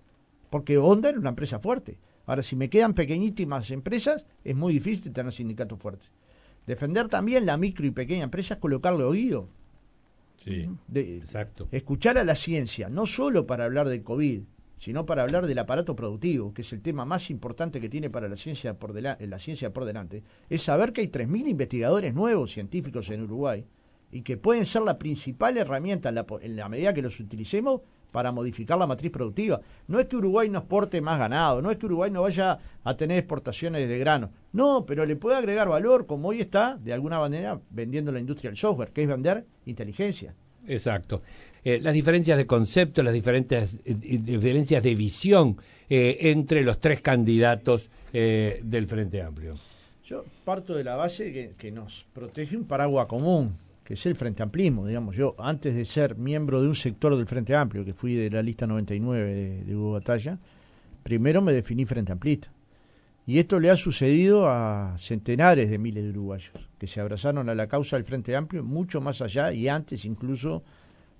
porque 0.50 0.78
Honda 0.78 1.10
era 1.10 1.20
una 1.20 1.30
empresa 1.30 1.60
fuerte. 1.60 2.00
Ahora, 2.26 2.44
si 2.44 2.56
me 2.56 2.70
quedan 2.70 2.94
pequeñísimas 2.94 3.72
empresas, 3.72 4.26
es 4.44 4.56
muy 4.56 4.74
difícil 4.74 5.12
tener 5.12 5.32
sindicatos 5.34 5.80
fuertes. 5.80 6.12
Defender 6.68 7.08
también 7.08 7.46
la 7.46 7.58
micro 7.58 7.86
y 7.88 7.92
pequeña 7.92 8.26
empresa 8.26 8.56
es 8.56 8.60
colocarle 8.60 9.04
oído. 9.04 9.50
Sí, 10.38 10.70
exacto. 10.94 11.68
Escuchar 11.72 12.18
a 12.18 12.24
la 12.24 12.36
ciencia, 12.36 12.90
no 12.90 13.06
solo 13.06 13.46
para 13.48 13.66
hablar 13.66 13.90
del 13.90 14.04
COVID, 14.04 14.42
sino 14.78 15.06
para 15.06 15.24
hablar 15.24 15.46
del 15.46 15.60
aparato 15.60 15.96
productivo, 15.96 16.54
que 16.54 16.62
es 16.62 16.72
el 16.72 16.82
tema 16.82 17.04
más 17.04 17.30
importante 17.30 17.82
que 17.82 17.90
tiene 17.90 18.10
para 18.10 18.30
la 18.30 18.38
ciencia 18.38 18.80
por, 18.80 18.96
la 19.02 19.40
ciencia 19.40 19.74
por 19.74 19.86
delante, 19.86 20.24
es 20.50 20.62
saber 20.62 20.94
que 20.94 21.02
hay 21.02 21.08
3.000 21.08 21.50
investigadores 21.50 22.14
nuevos 22.14 22.54
científicos 22.54 23.10
en 23.10 23.24
Uruguay 23.24 23.66
y 24.12 24.22
que 24.22 24.38
pueden 24.38 24.66
ser 24.66 24.84
la 24.84 24.98
principal 24.98 25.58
herramienta 25.58 26.10
en 26.10 26.56
la, 26.56 26.70
medida 26.70 26.94
que 26.94 27.02
los 27.02 27.20
utilicemos 27.20 27.82
para 28.12 28.32
modificar 28.32 28.78
la 28.78 28.88
matriz 28.88 29.12
productiva. 29.12 29.62
No 29.88 30.00
es 30.00 30.06
que 30.06 30.18
Uruguay 30.18 30.50
no 30.50 30.60
exporte 30.60 31.02
más 31.02 31.20
ganado, 31.20 31.62
no 31.62 31.72
es 31.72 31.78
que 31.78 31.86
Uruguay 31.86 32.12
no 32.12 32.22
vaya 32.22 32.60
a 32.84 32.98
tener 32.98 33.18
exportaciones 33.18 33.88
de 33.88 33.98
grano, 33.98 34.32
no, 34.52 34.86
pero 34.86 35.06
le 35.06 35.16
puede 35.16 35.38
agregar 35.38 35.70
valor, 35.70 36.06
como 36.06 36.30
hoy 36.30 36.42
está, 36.42 36.78
de 36.78 36.94
alguna 36.94 37.20
manera, 37.20 37.60
vendiendo 37.70 38.12
la 38.12 38.20
industria 38.20 38.50
del 38.50 38.58
software, 38.58 38.92
que 38.92 39.04
es 39.04 39.08
vender 39.08 39.46
inteligencia. 39.66 40.34
Exacto. 40.68 41.22
Eh, 41.64 41.80
las 41.82 41.94
diferencias 41.94 42.38
de 42.38 42.46
concepto, 42.46 43.04
las 43.04 43.14
diferentes 43.14 43.80
eh, 43.86 43.94
diferencias 43.96 44.82
de 44.82 44.96
visión 44.96 45.58
eh, 45.90 46.18
entre 46.22 46.64
los 46.64 46.80
tres 46.80 47.02
candidatos 47.02 47.90
del 48.12 48.88
Frente 48.88 49.22
Amplio. 49.22 49.54
Yo 50.04 50.26
parto 50.44 50.74
de 50.74 50.84
la 50.84 50.96
base 50.96 51.32
que, 51.32 51.54
que 51.56 51.72
nos 51.72 52.08
protege 52.12 52.58
un 52.58 52.66
paraguas 52.66 53.06
común 53.06 53.56
que 53.90 53.96
es 53.96 54.06
el 54.06 54.16
Frente 54.16 54.44
Amplismo, 54.44 54.86
digamos. 54.86 55.16
Yo, 55.16 55.34
antes 55.40 55.74
de 55.74 55.84
ser 55.84 56.16
miembro 56.16 56.62
de 56.62 56.68
un 56.68 56.76
sector 56.76 57.18
del 57.18 57.26
Frente 57.26 57.56
Amplio, 57.56 57.84
que 57.84 57.96
fui 57.96 58.14
de 58.14 58.30
la 58.30 58.44
lista 58.44 58.68
99 58.68 59.34
de, 59.34 59.64
de 59.64 59.76
Hugo 59.76 59.94
Batalla, 59.94 60.38
primero 61.02 61.42
me 61.42 61.54
definí 61.54 61.88
Frente 61.88 62.12
Amplista. 62.12 62.54
Y 63.26 63.40
esto 63.40 63.60
le 63.60 63.72
ha 63.72 63.76
sucedido 63.76 64.48
a 64.48 64.94
centenares 65.00 65.72
de 65.72 65.80
miles 65.80 66.04
de 66.04 66.12
uruguayos 66.12 66.52
que 66.78 66.86
se 66.86 67.02
abrazaron 67.02 67.50
a 67.50 67.56
la 67.56 67.66
causa 67.66 67.96
del 67.96 68.06
Frente 68.06 68.36
Amplio 68.36 68.64
mucho 68.64 69.02
más 69.02 69.24
allá 69.24 69.52
y 69.54 69.68
antes 69.68 70.06
incluso 70.06 70.62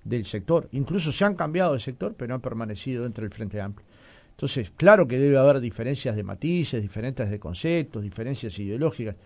del 0.04 0.24
sector. 0.24 0.68
Incluso 0.70 1.10
se 1.10 1.24
han 1.24 1.34
cambiado 1.34 1.72
de 1.72 1.80
sector, 1.80 2.14
pero 2.16 2.36
han 2.36 2.40
permanecido 2.40 3.02
dentro 3.02 3.22
del 3.22 3.32
Frente 3.32 3.60
Amplio. 3.60 3.84
Entonces, 4.30 4.70
claro 4.76 5.08
que 5.08 5.18
debe 5.18 5.38
haber 5.38 5.58
diferencias 5.58 6.14
de 6.14 6.22
matices, 6.22 6.80
diferencias 6.80 7.30
de 7.30 7.40
conceptos, 7.40 8.00
diferencias 8.00 8.56
ideológicas, 8.60 9.16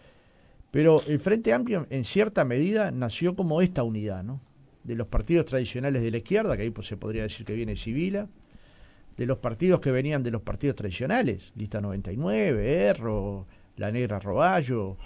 pero 0.75 1.01
el 1.07 1.21
Frente 1.21 1.53
Amplio, 1.53 1.87
en 1.89 2.03
cierta 2.03 2.45
medida, 2.45 2.91
nació 2.91 3.37
como 3.37 3.63
esta 3.63 3.85
unidad, 3.85 4.25
¿no? 4.25 4.41
De 4.83 4.97
los 4.97 5.07
partidos 5.07 5.47
tradicionales 5.47 6.03
de 6.03 6.11
la 6.11 6.17
izquierda, 6.17 6.57
que 6.57 6.65
ahí 6.65 6.71
pues, 6.71 6.89
se 6.89 6.97
podría 6.97 7.23
decir 7.23 7.47
que 7.47 7.55
viene 7.55 7.77
Civila, 7.77 8.27
de 9.17 9.27
los 9.27 9.39
partidos 9.39 9.79
que 9.79 9.93
venían 9.93 10.25
de 10.25 10.33
los 10.33 10.43
partidos 10.43 10.75
tradicionales, 10.75 11.53
Lista 11.55 11.81
99, 11.81 12.89
Erro, 12.89 13.47
La 13.77 13.93
Negra 13.93 14.19
Roballo. 14.19 14.97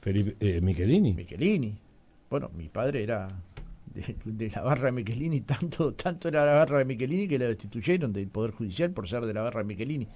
Felipe 0.00 0.36
eh, 0.38 0.60
Michelini. 0.60 1.14
Michelini. 1.14 1.76
Bueno, 2.30 2.52
mi 2.56 2.68
padre 2.68 3.02
era 3.02 3.26
de, 3.92 4.50
la 4.54 4.62
barra 4.62 4.84
de 4.84 4.92
Michelini, 4.92 5.40
tanto, 5.40 5.94
tanto 5.94 6.28
era 6.28 6.46
la 6.46 6.52
barra 6.52 6.78
de 6.78 6.84
Michelini 6.84 7.26
que 7.26 7.40
la 7.40 7.46
destituyeron 7.46 8.12
del 8.12 8.28
Poder 8.28 8.52
Judicial 8.52 8.92
por 8.92 9.08
ser 9.08 9.26
de 9.26 9.34
la 9.34 9.42
barra 9.42 9.62
de 9.62 9.66
Michelini. 9.66 10.06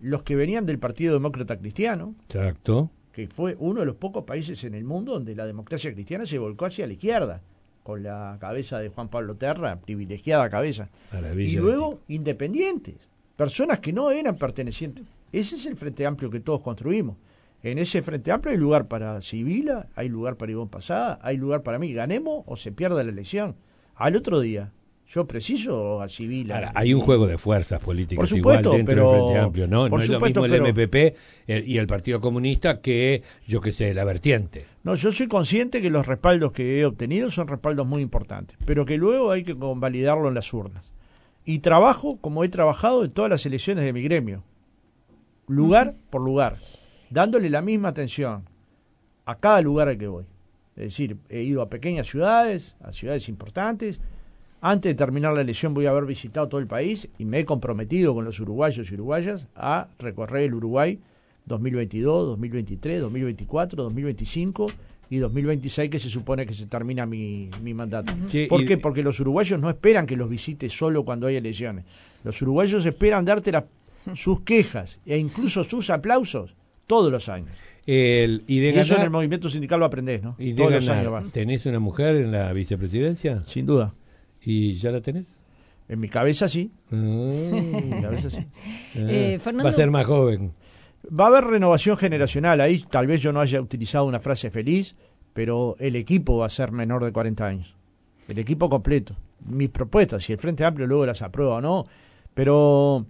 Los 0.00 0.24
que 0.24 0.34
venían 0.34 0.66
del 0.66 0.80
Partido 0.80 1.14
Demócrata 1.14 1.56
Cristiano. 1.56 2.16
Exacto 2.24 2.90
que 3.12 3.28
fue 3.28 3.56
uno 3.58 3.80
de 3.80 3.86
los 3.86 3.96
pocos 3.96 4.24
países 4.24 4.64
en 4.64 4.74
el 4.74 4.84
mundo 4.84 5.12
donde 5.12 5.34
la 5.34 5.46
democracia 5.46 5.92
cristiana 5.92 6.26
se 6.26 6.38
volcó 6.38 6.66
hacia 6.66 6.86
la 6.86 6.94
izquierda, 6.94 7.42
con 7.82 8.02
la 8.02 8.36
cabeza 8.40 8.78
de 8.78 8.88
Juan 8.88 9.08
Pablo 9.08 9.36
Terra, 9.36 9.80
privilegiada 9.80 10.48
cabeza. 10.48 10.88
Y 11.36 11.56
luego 11.56 12.00
independientes, 12.08 12.96
personas 13.36 13.80
que 13.80 13.92
no 13.92 14.10
eran 14.10 14.36
pertenecientes. 14.36 15.04
Ese 15.32 15.56
es 15.56 15.66
el 15.66 15.76
Frente 15.76 16.06
Amplio 16.06 16.30
que 16.30 16.40
todos 16.40 16.60
construimos. 16.60 17.16
En 17.62 17.78
ese 17.78 18.02
Frente 18.02 18.32
Amplio 18.32 18.52
hay 18.52 18.58
lugar 18.58 18.88
para 18.88 19.20
Sibila, 19.20 19.88
hay 19.94 20.08
lugar 20.08 20.36
para 20.36 20.52
Ivón 20.52 20.68
Pasada, 20.68 21.18
hay 21.22 21.36
lugar 21.36 21.62
para 21.62 21.78
mí. 21.78 21.92
Ganemos 21.92 22.44
o 22.46 22.56
se 22.56 22.72
pierda 22.72 23.02
la 23.02 23.10
elección. 23.10 23.56
Al 23.94 24.16
otro 24.16 24.40
día, 24.40 24.72
yo 25.12 25.26
preciso 25.26 26.00
a 26.00 26.08
civil. 26.08 26.50
hay 26.74 26.94
un 26.94 27.00
juego 27.02 27.26
de 27.26 27.36
fuerzas 27.36 27.80
políticas 27.80 28.32
igual 28.32 28.62
dentro 28.62 29.12
del 29.12 29.20
Frente 29.20 29.38
Amplio, 29.38 29.66
¿no? 29.66 29.88
no 29.88 30.00
es 30.00 30.08
lo 30.08 30.18
mismo 30.20 30.46
el 30.46 30.62
MPP 30.62 31.16
y 31.46 31.76
el 31.76 31.86
Partido 31.86 32.20
Comunista 32.20 32.80
que, 32.80 33.22
yo 33.46 33.60
qué 33.60 33.72
sé, 33.72 33.92
la 33.92 34.04
vertiente. 34.04 34.64
No, 34.84 34.94
yo 34.94 35.12
soy 35.12 35.28
consciente 35.28 35.82
que 35.82 35.90
los 35.90 36.06
respaldos 36.06 36.52
que 36.52 36.80
he 36.80 36.86
obtenido 36.86 37.30
son 37.30 37.46
respaldos 37.46 37.86
muy 37.86 38.00
importantes, 38.00 38.56
pero 38.64 38.86
que 38.86 38.96
luego 38.96 39.30
hay 39.30 39.44
que 39.44 39.56
convalidarlo 39.56 40.28
en 40.28 40.34
las 40.34 40.52
urnas. 40.54 40.90
Y 41.44 41.58
trabajo 41.58 42.16
como 42.18 42.42
he 42.42 42.48
trabajado 42.48 43.04
en 43.04 43.10
todas 43.10 43.30
las 43.30 43.44
elecciones 43.44 43.84
de 43.84 43.92
mi 43.92 44.02
gremio, 44.02 44.42
lugar 45.46 45.94
por 46.08 46.22
lugar, 46.22 46.56
dándole 47.10 47.50
la 47.50 47.60
misma 47.60 47.88
atención 47.88 48.44
a 49.26 49.34
cada 49.34 49.60
lugar 49.60 49.88
al 49.88 49.98
que 49.98 50.08
voy. 50.08 50.24
Es 50.74 50.84
decir, 50.84 51.18
he 51.28 51.42
ido 51.42 51.60
a 51.60 51.68
pequeñas 51.68 52.06
ciudades, 52.06 52.76
a 52.80 52.92
ciudades 52.92 53.28
importantes, 53.28 54.00
antes 54.62 54.90
de 54.90 54.94
terminar 54.94 55.34
la 55.34 55.40
elección 55.40 55.74
voy 55.74 55.86
a 55.86 55.90
haber 55.90 56.06
visitado 56.06 56.48
todo 56.48 56.60
el 56.60 56.68
país 56.68 57.08
y 57.18 57.24
me 57.24 57.40
he 57.40 57.44
comprometido 57.44 58.14
con 58.14 58.24
los 58.24 58.38
uruguayos 58.38 58.90
y 58.90 58.94
uruguayas 58.94 59.48
a 59.56 59.88
recorrer 59.98 60.44
el 60.44 60.54
Uruguay 60.54 61.00
2022, 61.46 62.28
2023, 62.28 63.00
2024, 63.00 63.82
2025 63.82 64.66
y 65.10 65.18
2026 65.18 65.90
que 65.90 65.98
se 65.98 66.08
supone 66.08 66.46
que 66.46 66.54
se 66.54 66.66
termina 66.66 67.04
mi, 67.06 67.50
mandato. 67.74 68.14
¿Por 68.48 68.64
qué? 68.64 68.78
Porque 68.78 69.02
los 69.02 69.18
uruguayos 69.18 69.58
no 69.58 69.68
esperan 69.68 70.06
que 70.06 70.16
los 70.16 70.30
visites 70.30 70.72
solo 70.72 71.04
cuando 71.04 71.26
hay 71.26 71.34
elecciones. 71.34 71.84
Los 72.22 72.40
uruguayos 72.40 72.86
esperan 72.86 73.24
darte 73.24 73.52
sus 74.14 74.42
quejas 74.42 75.00
e 75.04 75.18
incluso 75.18 75.64
sus 75.64 75.90
aplausos 75.90 76.54
todos 76.86 77.10
los 77.10 77.28
años. 77.28 77.50
y, 77.84 78.64
eso 78.64 78.94
en 78.94 79.02
el 79.02 79.10
movimiento 79.10 79.48
sindical 79.48 79.80
lo 79.80 79.86
aprendés, 79.86 80.22
¿no? 80.22 80.36
todos 80.56 80.70
los 80.70 80.88
años 80.88 81.32
¿Tenés 81.32 81.66
una 81.66 81.80
mujer 81.80 82.14
en 82.14 82.30
la 82.30 82.52
vicepresidencia? 82.52 83.42
Sin 83.48 83.66
duda. 83.66 83.92
¿Y 84.44 84.74
ya 84.74 84.90
la 84.90 85.00
tenés? 85.00 85.42
En 85.88 86.00
mi 86.00 86.08
cabeza 86.08 86.48
sí. 86.48 86.72
Ah. 86.90 86.94
en 86.94 87.90
mi 87.90 88.00
cabeza 88.00 88.30
sí. 88.30 88.46
Eh, 88.94 89.38
va 89.46 89.68
a 89.68 89.72
ser 89.72 89.90
más 89.90 90.06
joven. 90.06 90.52
Va 91.08 91.24
a 91.24 91.28
haber 91.28 91.44
renovación 91.44 91.96
generacional. 91.96 92.60
Ahí 92.60 92.84
tal 92.88 93.06
vez 93.06 93.20
yo 93.20 93.32
no 93.32 93.40
haya 93.40 93.60
utilizado 93.60 94.04
una 94.04 94.20
frase 94.20 94.50
feliz, 94.50 94.96
pero 95.32 95.76
el 95.78 95.96
equipo 95.96 96.38
va 96.38 96.46
a 96.46 96.50
ser 96.50 96.72
menor 96.72 97.04
de 97.04 97.12
40 97.12 97.46
años. 97.46 97.76
El 98.28 98.38
equipo 98.38 98.68
completo. 98.68 99.16
Mis 99.44 99.70
propuestas, 99.70 100.22
si 100.22 100.32
el 100.32 100.38
Frente 100.38 100.64
Amplio 100.64 100.86
luego 100.86 101.06
las 101.06 101.22
aprueba 101.22 101.56
o 101.56 101.60
no, 101.60 101.86
pero 102.34 103.06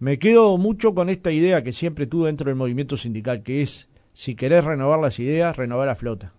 me 0.00 0.18
quedo 0.18 0.58
mucho 0.58 0.94
con 0.94 1.08
esta 1.08 1.30
idea 1.30 1.62
que 1.62 1.72
siempre 1.72 2.06
tuve 2.06 2.26
dentro 2.26 2.48
del 2.48 2.56
movimiento 2.56 2.96
sindical, 2.96 3.42
que 3.42 3.62
es, 3.62 3.88
si 4.12 4.34
querés 4.34 4.64
renovar 4.64 4.98
las 4.98 5.20
ideas, 5.20 5.56
renovar 5.56 5.86
la 5.86 5.94
flota. 5.94 6.32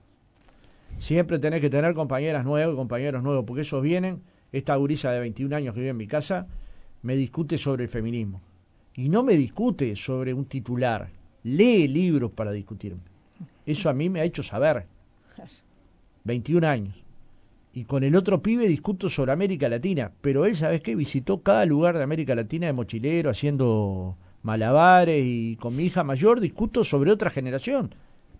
Siempre 0.97 1.39
tenés 1.39 1.61
que 1.61 1.69
tener 1.69 1.93
compañeras 1.93 2.43
nuevas 2.43 2.73
y 2.73 2.75
compañeros 2.75 3.23
nuevos, 3.23 3.45
porque 3.45 3.61
esos 3.61 3.81
vienen 3.81 4.21
esta 4.51 4.75
gurisa 4.75 5.11
de 5.11 5.19
21 5.19 5.55
años 5.55 5.73
que 5.73 5.81
vive 5.81 5.91
en 5.91 5.97
mi 5.97 6.07
casa, 6.07 6.47
me 7.01 7.15
discute 7.15 7.57
sobre 7.57 7.83
el 7.83 7.89
feminismo. 7.89 8.41
Y 8.95 9.09
no 9.09 9.23
me 9.23 9.35
discute 9.35 9.95
sobre 9.95 10.33
un 10.33 10.45
titular, 10.45 11.09
lee 11.43 11.87
libros 11.87 12.31
para 12.31 12.51
discutirme. 12.51 13.01
Eso 13.65 13.89
a 13.89 13.93
mí 13.93 14.09
me 14.09 14.21
ha 14.21 14.23
hecho 14.23 14.43
saber. 14.43 14.85
21 16.23 16.67
años. 16.67 16.95
Y 17.73 17.83
con 17.85 18.03
el 18.03 18.15
otro 18.15 18.41
pibe 18.41 18.67
discuto 18.67 19.09
sobre 19.09 19.31
América 19.31 19.69
Latina, 19.69 20.11
pero 20.21 20.45
él, 20.45 20.55
¿sabes 20.55 20.81
qué? 20.81 20.95
Visitó 20.95 21.43
cada 21.43 21.65
lugar 21.65 21.95
de 21.95 22.03
América 22.03 22.33
Latina 22.33 22.65
de 22.65 22.73
mochilero, 22.73 23.29
haciendo 23.29 24.17
malabares, 24.41 25.23
y 25.23 25.57
con 25.57 25.75
mi 25.75 25.83
hija 25.83 26.03
mayor 26.03 26.39
discuto 26.39 26.83
sobre 26.83 27.11
otra 27.11 27.29
generación. 27.29 27.93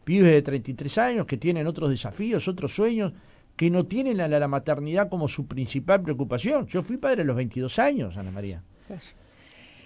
Pibes 0.03 0.31
de 0.31 0.41
33 0.41 0.97
años 0.97 1.25
que 1.27 1.37
tienen 1.37 1.67
otros 1.67 1.89
desafíos, 1.89 2.47
otros 2.47 2.73
sueños, 2.73 3.13
que 3.57 3.71
no 3.71 3.85
tienen 3.85 4.17
la, 4.17 4.47
maternidad 4.47 5.09
como 5.09 5.27
su 5.27 5.47
principal 5.47 6.03
preocupación. 6.03 6.67
Yo 6.67 6.83
fui 6.83 6.97
padre 6.97 7.23
a 7.23 7.25
los 7.25 7.35
22 7.35 7.79
años, 7.79 8.15
Ana 8.15 8.31
María. 8.31 8.63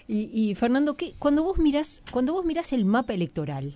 Y, 0.06 0.54
Fernando, 0.56 0.96
¿qué, 0.96 1.14
cuando 1.18 1.42
vos 1.42 1.58
mirás, 1.58 2.02
cuando 2.12 2.34
vos 2.34 2.44
mirás 2.44 2.74
el 2.74 2.84
mapa 2.84 3.14
electoral 3.14 3.74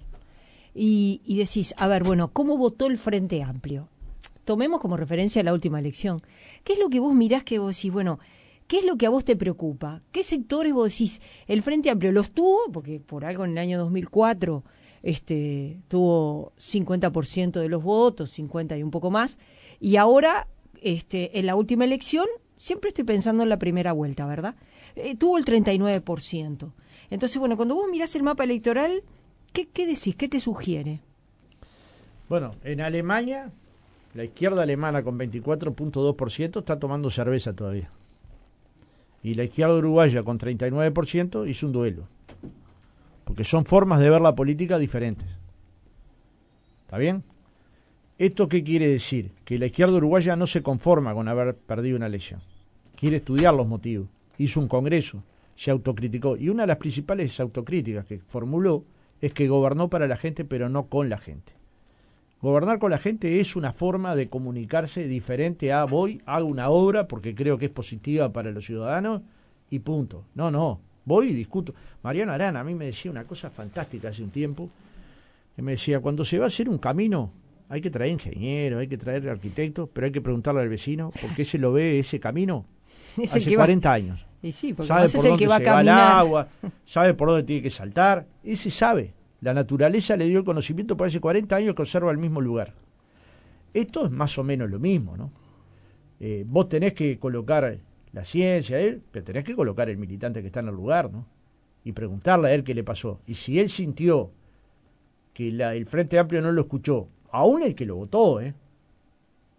y, 0.74 1.20
decís, 1.26 1.74
a 1.78 1.88
ver, 1.88 2.04
bueno, 2.04 2.28
¿cómo 2.28 2.58
votó 2.58 2.86
el 2.86 2.98
Frente 2.98 3.42
Amplio? 3.42 3.88
Tomemos 4.44 4.80
como 4.80 4.98
referencia 4.98 5.42
la 5.42 5.54
última 5.54 5.78
elección. 5.78 6.20
¿Qué 6.62 6.74
es 6.74 6.78
lo 6.78 6.90
que 6.90 7.00
vos 7.00 7.14
mirás 7.14 7.42
que 7.42 7.58
vos 7.58 7.74
decís, 7.74 7.92
bueno, 7.92 8.20
¿Qué 8.66 8.78
es 8.80 8.84
lo 8.84 8.96
que 8.96 9.06
a 9.06 9.10
vos 9.10 9.24
te 9.24 9.36
preocupa? 9.36 10.02
¿Qué 10.10 10.24
sectores 10.24 10.74
vos 10.74 10.90
decís? 10.90 11.20
El 11.46 11.62
Frente 11.62 11.88
Amplio 11.88 12.10
los 12.10 12.32
tuvo, 12.32 12.72
porque 12.72 12.98
por 12.98 13.24
algo 13.24 13.44
en 13.44 13.52
el 13.52 13.58
año 13.58 13.78
2004 13.78 14.64
este, 15.04 15.78
tuvo 15.86 16.52
50% 16.58 17.60
de 17.60 17.68
los 17.68 17.84
votos, 17.84 18.30
50 18.30 18.76
y 18.76 18.82
un 18.82 18.90
poco 18.90 19.12
más, 19.12 19.38
y 19.80 19.96
ahora, 19.96 20.48
este, 20.80 21.38
en 21.38 21.46
la 21.46 21.54
última 21.54 21.84
elección, 21.84 22.26
siempre 22.56 22.88
estoy 22.88 23.04
pensando 23.04 23.42
en 23.42 23.48
la 23.48 23.58
primera 23.58 23.92
vuelta, 23.92 24.26
¿verdad? 24.26 24.54
Eh, 24.94 25.16
tuvo 25.16 25.38
el 25.38 25.44
39%. 25.44 26.72
Entonces, 27.10 27.38
bueno, 27.38 27.56
cuando 27.56 27.74
vos 27.74 27.86
mirás 27.90 28.14
el 28.16 28.22
mapa 28.22 28.44
electoral, 28.44 29.02
¿qué, 29.52 29.68
¿qué 29.68 29.86
decís? 29.86 30.16
¿Qué 30.16 30.28
te 30.28 30.40
sugiere? 30.40 31.00
Bueno, 32.28 32.50
en 32.64 32.80
Alemania, 32.80 33.52
la 34.14 34.24
izquierda 34.24 34.62
alemana 34.62 35.02
con 35.02 35.18
24.2% 35.18 36.58
está 36.58 36.78
tomando 36.78 37.10
cerveza 37.10 37.52
todavía. 37.52 37.90
Y 39.22 39.34
la 39.34 39.44
izquierda 39.44 39.74
uruguaya 39.74 40.22
con 40.22 40.38
39% 40.38 41.48
hizo 41.48 41.66
un 41.66 41.72
duelo. 41.72 42.08
porque 43.24 43.42
son 43.42 43.64
formas 43.64 43.98
de 43.98 44.08
ver 44.08 44.20
la 44.20 44.36
política 44.36 44.78
diferentes. 44.78 45.26
¿Está 46.84 46.96
bien? 46.96 47.24
¿Esto 48.18 48.48
qué 48.48 48.64
quiere 48.64 48.88
decir? 48.88 49.32
Que 49.44 49.58
la 49.58 49.66
izquierda 49.66 49.96
uruguaya 49.96 50.36
no 50.36 50.46
se 50.46 50.62
conforma 50.62 51.12
con 51.12 51.28
haber 51.28 51.54
perdido 51.54 51.96
una 51.96 52.06
elección. 52.06 52.40
Quiere 52.98 53.16
estudiar 53.16 53.52
los 53.52 53.66
motivos. 53.66 54.08
Hizo 54.38 54.58
un 54.58 54.68
congreso, 54.68 55.22
se 55.54 55.70
autocriticó. 55.70 56.38
Y 56.38 56.48
una 56.48 56.62
de 56.62 56.68
las 56.68 56.78
principales 56.78 57.38
autocríticas 57.40 58.06
que 58.06 58.18
formuló 58.20 58.84
es 59.20 59.34
que 59.34 59.48
gobernó 59.48 59.90
para 59.90 60.06
la 60.06 60.16
gente, 60.16 60.46
pero 60.46 60.70
no 60.70 60.86
con 60.86 61.10
la 61.10 61.18
gente. 61.18 61.52
Gobernar 62.40 62.78
con 62.78 62.90
la 62.90 62.98
gente 62.98 63.40
es 63.40 63.54
una 63.54 63.72
forma 63.72 64.16
de 64.16 64.28
comunicarse 64.28 65.06
diferente 65.06 65.72
a 65.72 65.84
voy, 65.84 66.22
hago 66.26 66.46
una 66.46 66.70
obra 66.70 67.08
porque 67.08 67.34
creo 67.34 67.58
que 67.58 67.66
es 67.66 67.70
positiva 67.70 68.32
para 68.32 68.50
los 68.50 68.64
ciudadanos 68.64 69.22
y 69.68 69.80
punto. 69.80 70.24
No, 70.34 70.50
no, 70.50 70.80
voy 71.04 71.28
y 71.28 71.34
discuto. 71.34 71.74
Mariano 72.02 72.32
Arana 72.32 72.60
a 72.60 72.64
mí 72.64 72.74
me 72.74 72.86
decía 72.86 73.10
una 73.10 73.24
cosa 73.24 73.50
fantástica 73.50 74.08
hace 74.08 74.22
un 74.22 74.30
tiempo, 74.30 74.70
que 75.54 75.62
me 75.62 75.72
decía, 75.72 76.00
cuando 76.00 76.24
se 76.24 76.38
va 76.38 76.44
a 76.44 76.48
hacer 76.48 76.68
un 76.68 76.78
camino, 76.78 77.32
hay 77.68 77.80
que 77.80 77.90
traer 77.90 78.12
ingenieros, 78.12 78.80
hay 78.80 78.88
que 78.88 78.98
traer 78.98 79.28
arquitectos, 79.28 79.88
pero 79.92 80.06
hay 80.06 80.12
que 80.12 80.20
preguntarle 80.20 80.60
al 80.60 80.68
vecino 80.68 81.10
por 81.20 81.34
qué 81.34 81.44
se 81.44 81.58
lo 81.58 81.72
ve 81.72 81.98
ese 81.98 82.20
camino 82.20 82.66
hace 83.24 83.50
40 83.56 83.92
años. 83.92 84.26
Y 84.42 84.52
sí, 84.52 84.72
porque 84.74 84.88
sabe 84.88 85.06
es 85.06 85.12
por 85.14 85.24
el 85.24 85.30
dónde 85.30 85.44
que 85.44 85.48
va 85.48 85.58
se 85.58 85.64
va 85.64 85.80
el 85.80 85.88
agua, 85.88 86.48
sabe 86.84 87.14
por 87.14 87.28
dónde 87.28 87.42
tiene 87.44 87.62
que 87.62 87.70
saltar, 87.70 88.26
ese 88.44 88.70
sabe. 88.70 89.14
La 89.40 89.52
naturaleza 89.52 90.16
le 90.16 90.26
dio 90.28 90.38
el 90.38 90.44
conocimiento 90.44 90.96
por 90.96 91.06
hace 91.06 91.20
40 91.20 91.54
años 91.56 91.74
que 91.74 91.82
observa 91.82 92.10
el 92.10 92.18
mismo 92.18 92.40
lugar. 92.40 92.74
Esto 93.74 94.06
es 94.06 94.10
más 94.10 94.38
o 94.38 94.44
menos 94.44 94.70
lo 94.70 94.78
mismo, 94.78 95.16
¿no? 95.16 95.30
Eh, 96.20 96.44
vos 96.46 96.68
tenés 96.68 96.94
que 96.94 97.18
colocar 97.18 97.78
la 98.12 98.24
ciencia, 98.24 98.80
él, 98.80 99.02
pero 99.10 99.24
tenés 99.24 99.44
que 99.44 99.54
colocar 99.54 99.90
el 99.90 99.98
militante 99.98 100.40
que 100.40 100.46
está 100.46 100.60
en 100.60 100.68
el 100.68 100.74
lugar, 100.74 101.12
¿no? 101.12 101.26
Y 101.84 101.92
preguntarle 101.92 102.48
a 102.48 102.54
él 102.54 102.64
qué 102.64 102.74
le 102.74 102.82
pasó. 102.84 103.20
Y 103.26 103.34
si 103.34 103.60
él 103.60 103.68
sintió 103.68 104.30
que 105.34 105.52
la- 105.52 105.74
el 105.74 105.84
Frente 105.86 106.18
Amplio 106.18 106.40
no 106.40 106.50
lo 106.52 106.62
escuchó, 106.62 107.08
aún 107.36 107.62
el 107.62 107.74
que 107.74 107.84
lo 107.84 107.96
votó, 107.96 108.40
¿eh? 108.40 108.54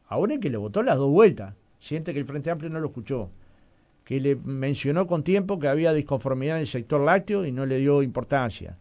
Aún 0.08 0.32
el 0.32 0.40
que 0.40 0.50
lo 0.50 0.62
votó 0.62 0.82
las 0.82 0.98
dos 0.98 1.12
vueltas, 1.12 1.54
siente 1.78 2.12
que 2.12 2.20
el 2.20 2.26
Frente 2.26 2.50
Amplio 2.50 2.72
no 2.72 2.80
lo 2.80 2.88
escuchó, 2.88 3.30
que 4.04 4.20
le 4.20 4.36
mencionó 4.36 5.06
con 5.06 5.22
tiempo 5.24 5.60
que 5.60 5.68
había 5.68 5.94
disconformidad 5.94 6.56
en 6.56 6.62
el 6.62 6.68
sector 6.68 7.02
lácteo 7.02 7.46
y 7.46 7.52
no 7.52 7.68
le 7.68 7.78
dio 7.78 8.02
importancia, 8.02 8.78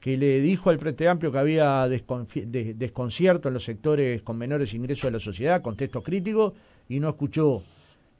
que 0.00 0.16
le 0.16 0.40
dijo 0.40 0.68
al 0.68 0.80
Frente 0.80 1.08
Amplio 1.08 1.30
que 1.30 1.38
había 1.38 1.86
desconcierto 1.86 3.48
en 3.48 3.54
los 3.54 3.62
sectores 3.62 4.22
con 4.22 4.36
menores 4.36 4.74
ingresos 4.74 5.04
de 5.04 5.12
la 5.12 5.20
sociedad, 5.20 5.62
con 5.62 5.76
textos 5.76 6.02
críticos, 6.02 6.54
y 6.88 6.98
no 6.98 7.10
escuchó, 7.10 7.62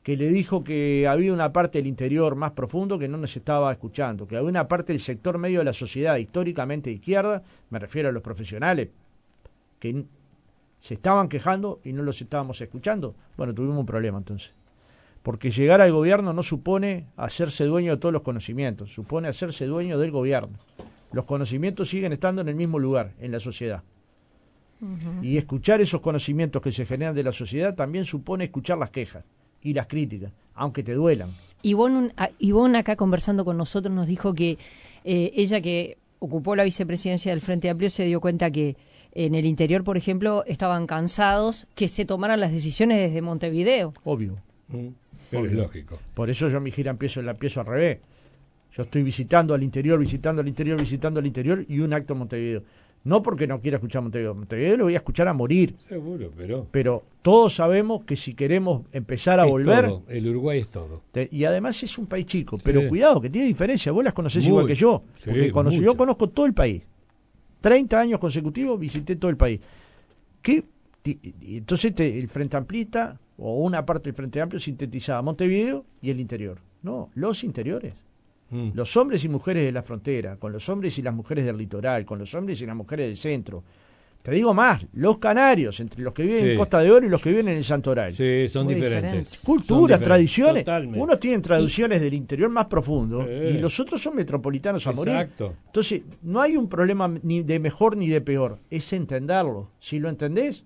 que 0.04 0.16
le 0.16 0.28
dijo 0.28 0.62
que 0.62 1.08
había 1.08 1.32
una 1.32 1.52
parte 1.52 1.78
del 1.78 1.88
interior 1.88 2.36
más 2.36 2.52
profundo 2.52 3.00
que 3.00 3.08
no 3.08 3.16
nos 3.16 3.36
estaba 3.36 3.72
escuchando, 3.72 4.28
que 4.28 4.36
había 4.36 4.48
una 4.48 4.68
parte 4.68 4.92
del 4.92 5.00
sector 5.00 5.38
medio 5.38 5.58
de 5.58 5.64
la 5.64 5.72
sociedad 5.72 6.18
históricamente 6.18 6.92
izquierda, 6.92 7.42
me 7.70 7.80
refiero 7.80 8.10
a 8.10 8.12
los 8.12 8.22
profesionales, 8.22 8.90
que 9.80 10.04
se 10.80 10.94
estaban 10.94 11.28
quejando 11.28 11.80
y 11.84 11.92
no 11.92 12.02
los 12.02 12.20
estábamos 12.20 12.60
escuchando. 12.60 13.14
Bueno, 13.36 13.54
tuvimos 13.54 13.78
un 13.78 13.86
problema 13.86 14.18
entonces. 14.18 14.52
Porque 15.22 15.50
llegar 15.50 15.80
al 15.80 15.92
gobierno 15.92 16.32
no 16.32 16.42
supone 16.42 17.06
hacerse 17.16 17.64
dueño 17.64 17.92
de 17.92 17.98
todos 17.98 18.12
los 18.12 18.22
conocimientos, 18.22 18.92
supone 18.92 19.28
hacerse 19.28 19.66
dueño 19.66 19.98
del 19.98 20.10
gobierno. 20.10 20.58
Los 21.12 21.26
conocimientos 21.26 21.90
siguen 21.90 22.12
estando 22.12 22.40
en 22.40 22.48
el 22.48 22.54
mismo 22.54 22.78
lugar, 22.78 23.12
en 23.20 23.32
la 23.32 23.40
sociedad. 23.40 23.82
Y 25.20 25.36
escuchar 25.36 25.82
esos 25.82 26.00
conocimientos 26.00 26.62
que 26.62 26.72
se 26.72 26.86
generan 26.86 27.14
de 27.14 27.22
la 27.22 27.32
sociedad 27.32 27.74
también 27.74 28.06
supone 28.06 28.44
escuchar 28.44 28.78
las 28.78 28.88
quejas 28.88 29.24
y 29.60 29.74
las 29.74 29.86
críticas, 29.86 30.32
aunque 30.54 30.82
te 30.82 30.94
duelan. 30.94 31.34
Ivonne, 31.60 32.14
Ivonne 32.38 32.78
acá 32.78 32.96
conversando 32.96 33.44
con 33.44 33.58
nosotros 33.58 33.94
nos 33.94 34.06
dijo 34.06 34.32
que 34.32 34.56
eh, 35.04 35.32
ella 35.34 35.60
que 35.60 35.98
ocupó 36.18 36.56
la 36.56 36.64
vicepresidencia 36.64 37.32
del 37.32 37.42
Frente 37.42 37.68
Amplio 37.68 37.90
se 37.90 38.04
dio 38.04 38.22
cuenta 38.22 38.50
que 38.50 38.76
en 39.12 39.34
el 39.34 39.44
interior, 39.46 39.82
por 39.84 39.96
ejemplo, 39.96 40.44
estaban 40.46 40.86
cansados 40.86 41.66
que 41.74 41.88
se 41.88 42.04
tomaran 42.04 42.40
las 42.40 42.52
decisiones 42.52 42.98
desde 42.98 43.22
Montevideo. 43.22 43.92
Obvio. 44.04 44.36
Mm, 44.68 44.88
Pero 45.30 45.46
es 45.46 45.52
lógico. 45.52 45.98
Por 46.14 46.30
eso 46.30 46.48
yo 46.48 46.60
mi 46.60 46.70
gira 46.70 46.90
empiezo, 46.90 47.20
la 47.22 47.32
empiezo 47.32 47.60
al 47.60 47.66
revés. 47.66 47.98
Yo 48.72 48.82
estoy 48.82 49.02
visitando 49.02 49.52
al 49.54 49.62
interior, 49.64 49.98
visitando 49.98 50.40
al 50.42 50.48
interior, 50.48 50.78
visitando 50.78 51.18
al 51.20 51.26
interior 51.26 51.64
y 51.68 51.80
un 51.80 51.92
acto 51.92 52.12
en 52.12 52.18
Montevideo. 52.20 52.62
No 53.02 53.22
porque 53.22 53.46
no 53.46 53.60
quiera 53.60 53.78
escuchar 53.78 54.02
Montevideo. 54.02 54.34
Montevideo 54.34 54.76
lo 54.76 54.84
voy 54.84 54.92
a 54.94 54.98
escuchar 54.98 55.26
a 55.26 55.32
morir. 55.32 55.74
Seguro, 55.78 56.30
pero. 56.36 56.66
Pero 56.70 57.02
todos 57.22 57.54
sabemos 57.54 58.04
que 58.04 58.14
si 58.14 58.34
queremos 58.34 58.82
empezar 58.92 59.40
a 59.40 59.44
es 59.46 59.50
volver, 59.50 59.86
todo. 59.86 60.02
El 60.06 60.28
Uruguay 60.28 60.58
es 60.60 60.68
todo. 60.68 61.02
te- 61.10 61.28
y 61.32 61.44
además 61.44 61.82
es 61.82 61.96
un 61.96 62.06
país 62.06 62.26
chico, 62.26 62.58
pero 62.62 62.86
cuidado, 62.88 63.20
que 63.20 63.30
tiene 63.30 63.46
diferencia. 63.48 63.90
Vos 63.90 64.04
las 64.04 64.12
conocés 64.12 64.44
Muy, 64.44 64.50
igual 64.50 64.66
que 64.66 64.74
yo. 64.74 65.02
sí, 65.16 65.24
Porque 65.24 65.52
mucho. 65.52 65.80
yo 65.82 65.96
conozco 65.96 66.28
todo 66.28 66.44
el 66.46 66.52
país. 66.54 66.82
30 67.60 67.98
años 68.00 68.18
consecutivos 68.18 68.78
visité 68.78 69.16
todo 69.16 69.30
el 69.30 69.36
país. 69.36 69.60
¿Qué? 70.42 70.64
Entonces 71.42 71.94
te- 71.94 72.18
el 72.18 72.28
Frente 72.28 72.56
Amplista 72.56 73.18
o 73.38 73.58
una 73.60 73.84
parte 73.86 74.04
del 74.10 74.14
Frente 74.14 74.40
Amplio 74.40 74.60
sintetizaba 74.60 75.22
Montevideo 75.22 75.84
y 76.02 76.10
el 76.10 76.20
interior. 76.20 76.60
No, 76.82 77.08
los 77.14 77.44
interiores. 77.44 77.94
Mm. 78.50 78.70
Los 78.74 78.96
hombres 78.96 79.22
y 79.24 79.28
mujeres 79.28 79.64
de 79.64 79.72
la 79.72 79.82
frontera, 79.82 80.36
con 80.36 80.52
los 80.52 80.68
hombres 80.68 80.98
y 80.98 81.02
las 81.02 81.14
mujeres 81.14 81.44
del 81.44 81.56
litoral, 81.56 82.04
con 82.04 82.18
los 82.18 82.34
hombres 82.34 82.60
y 82.60 82.66
las 82.66 82.76
mujeres 82.76 83.06
del 83.06 83.16
centro. 83.16 83.62
Te 84.22 84.32
digo 84.32 84.52
más, 84.52 84.84
los 84.92 85.16
canarios, 85.16 85.80
entre 85.80 86.02
los 86.02 86.12
que 86.12 86.24
viven 86.24 86.50
en. 86.50 86.56
Costa 86.58 86.80
de 86.80 86.90
Oro 86.90 87.06
y 87.06 87.08
los 87.08 87.22
que 87.22 87.30
viven 87.30 87.48
en 87.48 87.56
el 87.56 87.64
Santoral. 87.64 88.14
Sí, 88.14 88.48
son 88.50 88.66
Muy 88.66 88.74
diferentes. 88.74 89.02
diferentes. 89.10 89.38
Son 89.40 89.44
Culturas, 89.46 89.98
diferentes, 89.98 90.06
tradiciones. 90.06 90.64
totalmente. 90.64 91.00
Unos 91.00 91.20
tienen 91.20 91.40
traducciones 91.40 92.00
del 92.02 92.12
interior 92.12 92.50
más 92.50 92.66
profundo 92.66 93.26
y 93.30 93.54
los 93.58 93.80
otros 93.80 94.02
son 94.02 94.16
metropolitanos 94.16 94.86
a 94.86 94.92
morir. 94.92 95.14
Exacto. 95.14 95.54
Entonces, 95.66 96.02
no 96.22 96.40
hay 96.42 96.56
un 96.56 96.68
problema 96.68 97.08
ni 97.22 97.42
de 97.42 97.58
mejor 97.58 97.96
ni 97.96 98.08
de 98.08 98.20
peor, 98.20 98.58
es 98.68 98.92
entenderlo. 98.92 99.70
Si 99.80 99.98
lo 99.98 100.10
entendés, 100.10 100.64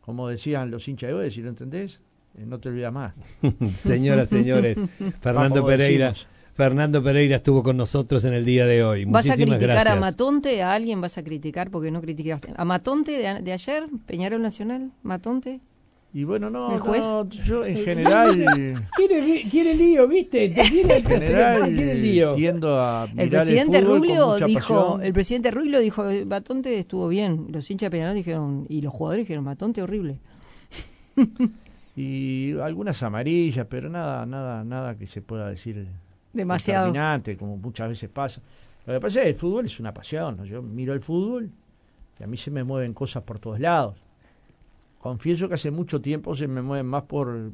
como 0.00 0.28
decían 0.28 0.70
los 0.72 0.88
hinchas 0.88 1.10
de 1.10 1.14
hoy, 1.14 1.30
si 1.30 1.42
lo 1.42 1.50
entendés, 1.50 2.00
eh, 2.36 2.44
no 2.44 2.58
te 2.58 2.70
olvidas 2.70 2.92
más. 2.92 3.14
Señoras, 3.74 4.30
señores, 4.30 4.76
Fernando 5.20 5.62
Vamos, 5.62 5.70
Pereira. 5.70 6.08
decimos. 6.08 6.28
Fernando 6.58 7.00
Pereira 7.04 7.36
estuvo 7.36 7.62
con 7.62 7.76
nosotros 7.76 8.24
en 8.24 8.34
el 8.34 8.44
día 8.44 8.66
de 8.66 8.82
hoy. 8.82 9.04
¿Vas 9.04 9.30
a 9.30 9.36
criticar 9.36 9.60
gracias. 9.60 9.86
a 9.86 9.94
Matonte? 9.94 10.60
¿A 10.60 10.72
alguien 10.72 11.00
vas 11.00 11.16
a 11.16 11.22
criticar 11.22 11.70
porque 11.70 11.92
no 11.92 12.00
criticaste? 12.00 12.52
¿A 12.56 12.64
Matonte 12.64 13.12
de, 13.12 13.28
a- 13.28 13.40
de 13.40 13.52
ayer? 13.52 13.84
¿Peñarol 14.06 14.42
Nacional? 14.42 14.90
¿Matonte? 15.04 15.60
Y 16.12 16.24
bueno, 16.24 16.50
no, 16.50 16.72
¿El 16.74 16.80
juez? 16.80 17.02
no, 17.02 17.28
yo 17.28 17.64
en 17.64 17.76
general, 17.84 18.34
Quiere, 18.96 19.42
quiere 19.48 19.72
lío, 19.74 20.08
¿viste? 20.08 20.48
Te 20.48 20.62
quiere, 20.62 20.96
en 20.96 21.04
general 21.04 21.62
quiere 21.72 21.94
lío. 21.94 22.32
tiendo 22.32 22.76
a 22.80 23.06
mirar 23.06 23.24
El 23.24 23.30
presidente 23.30 23.78
fútbol 23.82 23.98
con 24.00 24.08
Rubio 24.08 24.26
mucha 24.26 24.46
dijo, 24.46 24.74
pasión. 24.74 25.02
el 25.04 25.12
presidente 25.12 25.50
Rubio 25.52 25.78
dijo, 25.78 26.04
Matonte 26.26 26.76
estuvo 26.76 27.06
bien. 27.06 27.46
Los 27.52 27.70
hinchas 27.70 27.86
de 27.86 27.90
Peñarol 27.92 28.16
dijeron, 28.16 28.66
y 28.68 28.80
los 28.80 28.92
jugadores 28.92 29.26
dijeron, 29.26 29.44
Matonte 29.44 29.80
horrible. 29.80 30.18
y 31.94 32.58
algunas 32.58 33.00
amarillas, 33.04 33.64
pero 33.70 33.88
nada, 33.88 34.26
nada, 34.26 34.64
nada 34.64 34.96
que 34.98 35.06
se 35.06 35.22
pueda 35.22 35.48
decir 35.48 35.86
Demasiado. 36.38 36.86
determinante, 36.86 37.36
como 37.36 37.56
muchas 37.56 37.88
veces 37.88 38.08
pasa. 38.08 38.40
Lo 38.86 38.94
que 38.94 39.00
pasa 39.00 39.20
es 39.20 39.24
que 39.24 39.30
el 39.30 39.36
fútbol 39.36 39.66
es 39.66 39.78
una 39.80 39.92
pasión. 39.92 40.44
Yo 40.44 40.62
miro 40.62 40.94
el 40.94 41.00
fútbol 41.00 41.50
y 42.18 42.22
a 42.22 42.26
mí 42.26 42.36
se 42.36 42.50
me 42.50 42.64
mueven 42.64 42.94
cosas 42.94 43.22
por 43.22 43.38
todos 43.38 43.60
lados. 43.60 43.96
Confieso 44.98 45.48
que 45.48 45.54
hace 45.54 45.70
mucho 45.70 46.00
tiempo 46.00 46.34
se 46.34 46.48
me 46.48 46.62
mueven 46.62 46.86
más 46.86 47.02
por 47.02 47.28
el, 47.28 47.52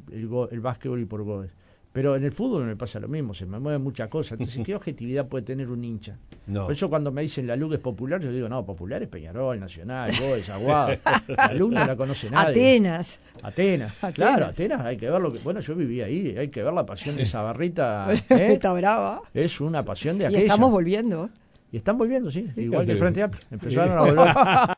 el 0.51 0.61
básquetbol 0.61 1.01
y 1.01 1.05
por 1.05 1.23
goles. 1.23 1.51
Pero 1.95 2.17
en 2.17 2.25
el 2.25 2.33
fútbol 2.33 2.65
me 2.65 2.75
pasa 2.75 2.99
lo 2.99 3.07
mismo, 3.07 3.35
se 3.35 3.47
me 3.47 3.61
mueven 3.61 3.81
muchas 3.81 4.09
cosas. 4.09 4.33
Entonces, 4.33 4.65
¿qué 4.67 4.75
objetividad 4.75 5.29
puede 5.29 5.45
tener 5.45 5.71
un 5.71 5.85
hincha? 5.85 6.19
No. 6.49 6.65
Por 6.65 6.73
eso 6.73 6.91
cuando 6.91 7.13
me 7.13 7.23
dicen 7.23 7.47
la 7.47 7.55
LUC 7.55 7.75
es 7.75 7.79
popular, 7.79 8.21
yo 8.21 8.33
digo, 8.33 8.49
no, 8.49 8.67
popular 8.67 9.01
es 9.01 9.09
Peñarol, 9.09 9.61
Nacional, 9.61 10.11
Goes, 10.21 10.49
Aguado. 10.51 10.97
La 11.29 11.53
LUC 11.55 11.71
no 11.71 11.87
la 11.87 11.95
conoce 11.95 12.29
nadie. 12.29 12.51
Atenas. 12.51 13.21
Atenas. 13.45 13.93
Atenas. 13.99 14.15
Claro, 14.15 14.47
Atenas 14.47 14.81
hay 14.81 14.97
que 14.97 15.09
ver 15.09 15.21
lo 15.21 15.31
que. 15.31 15.39
Bueno, 15.39 15.61
yo 15.61 15.77
viví 15.77 16.01
ahí, 16.01 16.37
hay 16.37 16.49
que 16.49 16.65
ver 16.65 16.73
la 16.73 16.85
pasión 16.85 17.15
de 17.15 17.23
esa 17.23 17.43
barrita. 17.43 18.09
¿eh? 18.29 18.55
Está 18.55 18.73
brava. 18.73 19.23
Es 19.33 19.61
una 19.61 19.85
pasión 19.85 20.19
de 20.19 20.25
Y 20.25 20.27
aquella. 20.27 20.43
estamos 20.43 20.73
volviendo. 20.73 21.31
y 21.71 21.77
están 21.77 21.97
volviendo, 21.97 22.29
sí, 22.33 22.45
igual 22.57 22.87
que 22.87 22.93
el. 22.93 22.99
Frente 22.99 23.23
Amplio. 23.23 23.45
Empezaron 23.53 23.99
a 23.99 24.01
volver. 24.01 24.35